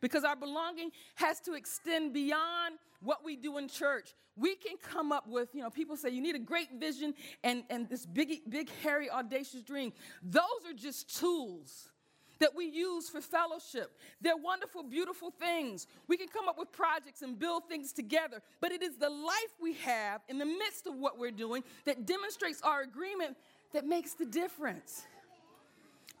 because 0.00 0.24
our 0.24 0.36
belonging 0.36 0.92
has 1.16 1.40
to 1.40 1.52
extend 1.52 2.14
beyond 2.14 2.76
what 3.00 3.24
we 3.24 3.36
do 3.36 3.58
in 3.58 3.68
church. 3.68 4.14
We 4.36 4.54
can 4.54 4.76
come 4.76 5.12
up 5.12 5.26
with, 5.26 5.54
you 5.54 5.62
know, 5.62 5.70
people 5.70 5.96
say 5.96 6.10
you 6.10 6.20
need 6.20 6.36
a 6.36 6.40
great 6.40 6.68
vision 6.78 7.14
and, 7.42 7.64
and 7.70 7.88
this 7.88 8.04
big, 8.04 8.40
big, 8.48 8.70
hairy, 8.82 9.10
audacious 9.10 9.62
dream. 9.62 9.92
Those 10.22 10.42
are 10.68 10.74
just 10.74 11.18
tools 11.18 11.90
that 12.38 12.54
we 12.54 12.66
use 12.66 13.08
for 13.08 13.20
fellowship. 13.20 13.98
They're 14.20 14.36
wonderful, 14.36 14.82
beautiful 14.82 15.30
things. 15.30 15.86
We 16.06 16.16
can 16.16 16.28
come 16.28 16.48
up 16.48 16.58
with 16.58 16.70
projects 16.72 17.22
and 17.22 17.38
build 17.38 17.68
things 17.68 17.92
together, 17.92 18.42
but 18.60 18.72
it 18.72 18.82
is 18.82 18.96
the 18.96 19.08
life 19.08 19.56
we 19.60 19.74
have 19.74 20.20
in 20.28 20.38
the 20.38 20.44
midst 20.44 20.86
of 20.86 20.96
what 20.96 21.18
we're 21.18 21.30
doing 21.30 21.64
that 21.84 22.06
demonstrates 22.06 22.60
our 22.62 22.82
agreement 22.82 23.36
that 23.72 23.86
makes 23.86 24.14
the 24.14 24.26
difference. 24.26 25.06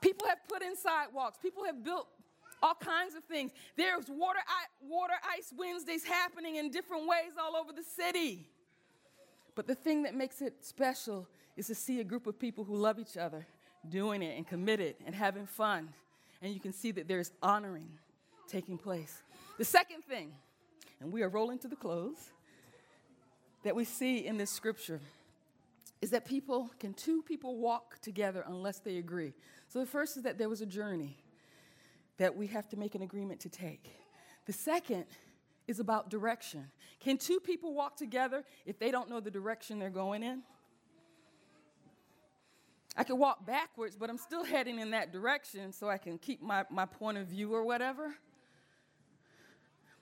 People 0.00 0.26
have 0.26 0.38
put 0.48 0.62
in 0.62 0.76
sidewalks. 0.76 1.38
People 1.40 1.64
have 1.64 1.82
built 1.82 2.06
all 2.62 2.74
kinds 2.74 3.14
of 3.14 3.24
things. 3.24 3.52
There's 3.76 4.08
water, 4.08 4.40
water 4.82 5.14
ice 5.36 5.52
Wednesdays 5.56 6.04
happening 6.04 6.56
in 6.56 6.70
different 6.70 7.06
ways 7.06 7.32
all 7.40 7.56
over 7.56 7.72
the 7.72 7.82
city. 7.82 8.48
But 9.54 9.66
the 9.66 9.74
thing 9.74 10.02
that 10.02 10.14
makes 10.14 10.42
it 10.42 10.64
special 10.64 11.26
is 11.56 11.66
to 11.68 11.74
see 11.74 12.00
a 12.00 12.04
group 12.04 12.26
of 12.26 12.38
people 12.38 12.64
who 12.64 12.76
love 12.76 12.98
each 12.98 13.16
other 13.16 13.46
doing 13.88 14.22
it 14.22 14.36
and 14.36 14.46
committed 14.46 14.96
and 15.06 15.14
having 15.14 15.46
fun. 15.46 15.88
And 16.42 16.52
you 16.52 16.60
can 16.60 16.72
see 16.72 16.92
that 16.92 17.08
there's 17.08 17.32
honoring 17.42 17.88
taking 18.48 18.78
place. 18.78 19.22
The 19.58 19.64
second 19.64 20.02
thing, 20.04 20.32
and 21.00 21.12
we 21.12 21.22
are 21.22 21.28
rolling 21.28 21.58
to 21.60 21.68
the 21.68 21.76
close, 21.76 22.30
that 23.64 23.74
we 23.74 23.84
see 23.84 24.26
in 24.26 24.36
this 24.36 24.50
scripture 24.50 25.00
is 26.02 26.10
that 26.10 26.26
people 26.26 26.70
can 26.78 26.92
two 26.92 27.22
people 27.22 27.56
walk 27.56 27.98
together 28.00 28.44
unless 28.46 28.78
they 28.80 28.98
agree. 28.98 29.32
So 29.68 29.80
the 29.80 29.86
first 29.86 30.16
is 30.16 30.22
that 30.24 30.36
there 30.38 30.48
was 30.48 30.60
a 30.60 30.66
journey 30.66 31.16
that 32.18 32.36
we 32.36 32.46
have 32.48 32.68
to 32.68 32.76
make 32.76 32.94
an 32.94 33.02
agreement 33.02 33.40
to 33.40 33.48
take. 33.48 33.90
The 34.46 34.52
second 34.52 35.04
is 35.66 35.80
about 35.80 36.10
direction. 36.10 36.70
Can 37.00 37.18
two 37.18 37.40
people 37.40 37.74
walk 37.74 37.96
together 37.96 38.44
if 38.64 38.78
they 38.78 38.90
don't 38.90 39.10
know 39.10 39.20
the 39.20 39.30
direction 39.30 39.78
they're 39.78 39.90
going 39.90 40.22
in? 40.22 40.42
I 42.96 43.04
can 43.04 43.18
walk 43.18 43.44
backwards, 43.44 43.96
but 43.96 44.08
I'm 44.08 44.18
still 44.18 44.44
heading 44.54 44.78
in 44.78 44.90
that 44.92 45.12
direction 45.12 45.72
so 45.72 45.88
I 45.88 45.98
can 45.98 46.18
keep 46.18 46.42
my, 46.42 46.64
my 46.70 46.86
point 46.86 47.18
of 47.18 47.26
view 47.26 47.54
or 47.54 47.64
whatever. 47.64 48.14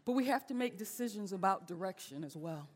But 0.05 0.12
we 0.12 0.27
have 0.27 0.46
to 0.48 0.55
make 0.55 0.79
decisions 0.79 1.33
about 1.33 1.66
direction 1.66 2.24
as 2.24 2.37
well. 2.37 2.68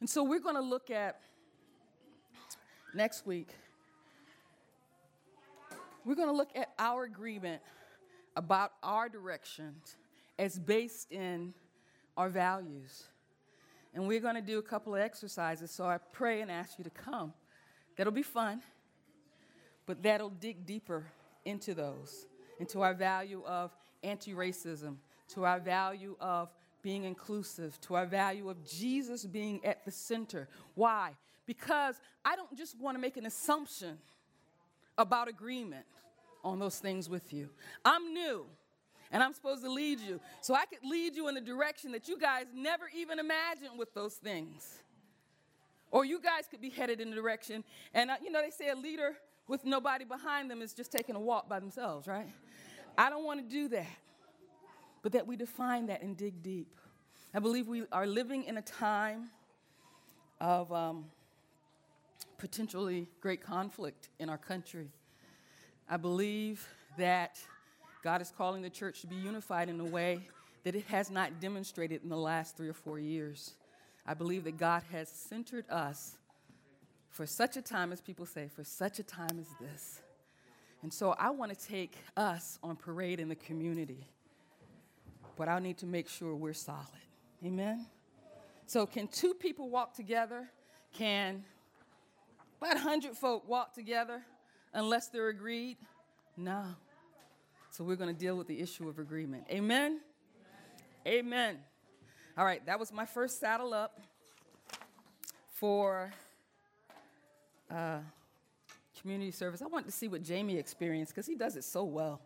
And 0.00 0.08
so 0.08 0.22
we're 0.22 0.40
going 0.40 0.56
to 0.56 0.60
look 0.60 0.90
at 0.90 1.20
next 2.94 3.26
week 3.26 3.48
we're 6.06 6.14
going 6.14 6.28
to 6.28 6.34
look 6.34 6.50
at 6.54 6.72
our 6.78 7.02
agreement 7.02 7.60
about 8.36 8.72
our 8.82 9.08
directions 9.08 9.96
as 10.38 10.56
based 10.56 11.10
in 11.10 11.52
our 12.16 12.28
values. 12.28 13.04
And 13.92 14.06
we're 14.06 14.20
going 14.20 14.36
to 14.36 14.40
do 14.40 14.58
a 14.58 14.62
couple 14.62 14.94
of 14.94 15.00
exercises, 15.00 15.70
so 15.70 15.84
I 15.84 15.98
pray 15.98 16.42
and 16.42 16.50
ask 16.50 16.78
you 16.78 16.84
to 16.84 16.90
come. 16.90 17.32
That'll 17.96 18.12
be 18.12 18.22
fun, 18.22 18.62
but 19.84 20.02
that'll 20.02 20.30
dig 20.30 20.64
deeper 20.64 21.06
into 21.44 21.74
those, 21.74 22.26
into 22.60 22.82
our 22.82 22.94
value 22.94 23.42
of 23.44 23.74
anti 24.04 24.32
racism, 24.32 24.96
to 25.34 25.44
our 25.44 25.58
value 25.58 26.14
of 26.20 26.50
being 26.82 27.02
inclusive, 27.02 27.80
to 27.80 27.96
our 27.96 28.06
value 28.06 28.48
of 28.48 28.64
Jesus 28.64 29.24
being 29.24 29.64
at 29.64 29.84
the 29.84 29.90
center. 29.90 30.48
Why? 30.74 31.16
Because 31.46 31.96
I 32.24 32.36
don't 32.36 32.56
just 32.56 32.78
want 32.78 32.96
to 32.96 33.00
make 33.00 33.16
an 33.16 33.26
assumption 33.26 33.98
about 34.98 35.28
agreement 35.28 35.84
on 36.44 36.58
those 36.58 36.78
things 36.78 37.08
with 37.08 37.32
you. 37.32 37.48
I'm 37.84 38.12
new 38.12 38.46
and 39.10 39.22
I'm 39.22 39.32
supposed 39.32 39.62
to 39.64 39.70
lead 39.70 40.00
you. 40.00 40.20
So 40.40 40.54
I 40.54 40.64
could 40.66 40.88
lead 40.88 41.14
you 41.14 41.28
in 41.28 41.34
the 41.34 41.40
direction 41.40 41.92
that 41.92 42.08
you 42.08 42.18
guys 42.18 42.46
never 42.54 42.84
even 42.96 43.18
imagined 43.18 43.78
with 43.78 43.92
those 43.94 44.14
things. 44.14 44.78
Or 45.90 46.04
you 46.04 46.20
guys 46.20 46.46
could 46.50 46.60
be 46.60 46.70
headed 46.70 47.00
in 47.00 47.12
a 47.12 47.14
direction. 47.14 47.64
And, 47.94 48.10
uh, 48.10 48.16
you 48.22 48.30
know, 48.30 48.42
they 48.42 48.50
say 48.50 48.70
a 48.70 48.74
leader 48.74 49.16
with 49.48 49.64
nobody 49.64 50.04
behind 50.04 50.50
them 50.50 50.60
is 50.60 50.72
just 50.72 50.90
taking 50.90 51.14
a 51.14 51.20
walk 51.20 51.48
by 51.48 51.60
themselves, 51.60 52.06
right? 52.06 52.28
I 52.98 53.10
don't 53.10 53.24
want 53.24 53.40
to 53.40 53.54
do 53.54 53.68
that, 53.68 53.86
but 55.02 55.12
that 55.12 55.26
we 55.26 55.36
define 55.36 55.86
that 55.86 56.02
and 56.02 56.16
dig 56.16 56.42
deep. 56.42 56.74
I 57.32 57.38
believe 57.38 57.68
we 57.68 57.84
are 57.92 58.06
living 58.06 58.44
in 58.44 58.56
a 58.56 58.62
time 58.62 59.28
of 60.40 60.72
um, 60.72 61.04
potentially 62.38 63.08
great 63.20 63.42
conflict 63.42 64.08
in 64.18 64.28
our 64.28 64.38
country. 64.38 64.88
I 65.88 65.96
believe 65.96 66.66
that 66.98 67.38
God 68.02 68.20
is 68.20 68.32
calling 68.36 68.62
the 68.62 68.70
church 68.70 69.00
to 69.00 69.06
be 69.06 69.16
unified 69.16 69.68
in 69.68 69.80
a 69.80 69.84
way 69.84 70.20
that 70.64 70.74
it 70.74 70.84
has 70.86 71.10
not 71.10 71.40
demonstrated 71.40 72.02
in 72.02 72.08
the 72.08 72.16
last 72.16 72.56
three 72.56 72.68
or 72.68 72.74
four 72.74 72.98
years. 72.98 73.54
I 74.06 74.14
believe 74.14 74.44
that 74.44 74.56
God 74.56 74.82
has 74.90 75.08
centered 75.08 75.64
us 75.70 76.16
for 77.08 77.26
such 77.26 77.56
a 77.56 77.62
time, 77.62 77.92
as 77.92 78.00
people 78.00 78.26
say, 78.26 78.48
for 78.48 78.64
such 78.64 78.98
a 78.98 79.02
time 79.02 79.38
as 79.40 79.46
this. 79.60 80.00
And 80.82 80.92
so 80.92 81.14
I 81.18 81.30
want 81.30 81.56
to 81.56 81.66
take 81.66 81.96
us 82.16 82.58
on 82.62 82.76
parade 82.76 83.20
in 83.20 83.28
the 83.28 83.34
community, 83.34 84.06
but 85.36 85.48
I 85.48 85.58
need 85.58 85.78
to 85.78 85.86
make 85.86 86.08
sure 86.08 86.34
we're 86.34 86.52
solid. 86.52 86.86
Amen? 87.44 87.86
So, 88.66 88.86
can 88.86 89.06
two 89.08 89.34
people 89.34 89.70
walk 89.70 89.94
together? 89.94 90.48
Can 90.92 91.44
about 92.66 92.82
100 92.82 93.16
folk 93.16 93.48
walk 93.48 93.74
together 93.74 94.22
unless 94.72 95.08
they're 95.08 95.28
agreed? 95.28 95.76
No. 96.36 96.64
So, 97.70 97.84
we're 97.84 97.96
going 97.96 98.12
to 98.12 98.18
deal 98.18 98.36
with 98.36 98.48
the 98.48 98.58
issue 98.60 98.88
of 98.88 98.98
agreement. 98.98 99.44
Amen? 99.50 100.00
Amen. 101.06 101.26
Amen. 101.26 101.58
All 102.36 102.44
right, 102.44 102.64
that 102.66 102.78
was 102.78 102.92
my 102.92 103.06
first 103.06 103.38
saddle 103.38 103.72
up 103.72 104.00
for 105.54 106.12
uh, 107.70 107.98
community 109.00 109.30
service. 109.30 109.62
I 109.62 109.66
wanted 109.66 109.86
to 109.86 109.92
see 109.92 110.08
what 110.08 110.22
Jamie 110.22 110.58
experienced 110.58 111.14
because 111.14 111.26
he 111.26 111.34
does 111.34 111.56
it 111.56 111.64
so 111.64 111.84
well. 111.84 112.20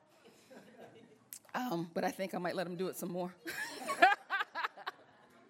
Um, 1.55 1.90
but 1.94 2.05
I 2.05 2.11
think 2.11 2.35
I 2.35 2.38
might 2.38 2.55
let 2.55 2.66
him 2.66 2.76
do 2.76 2.87
it 2.88 2.96
some 2.96 3.11
more. 3.11 3.35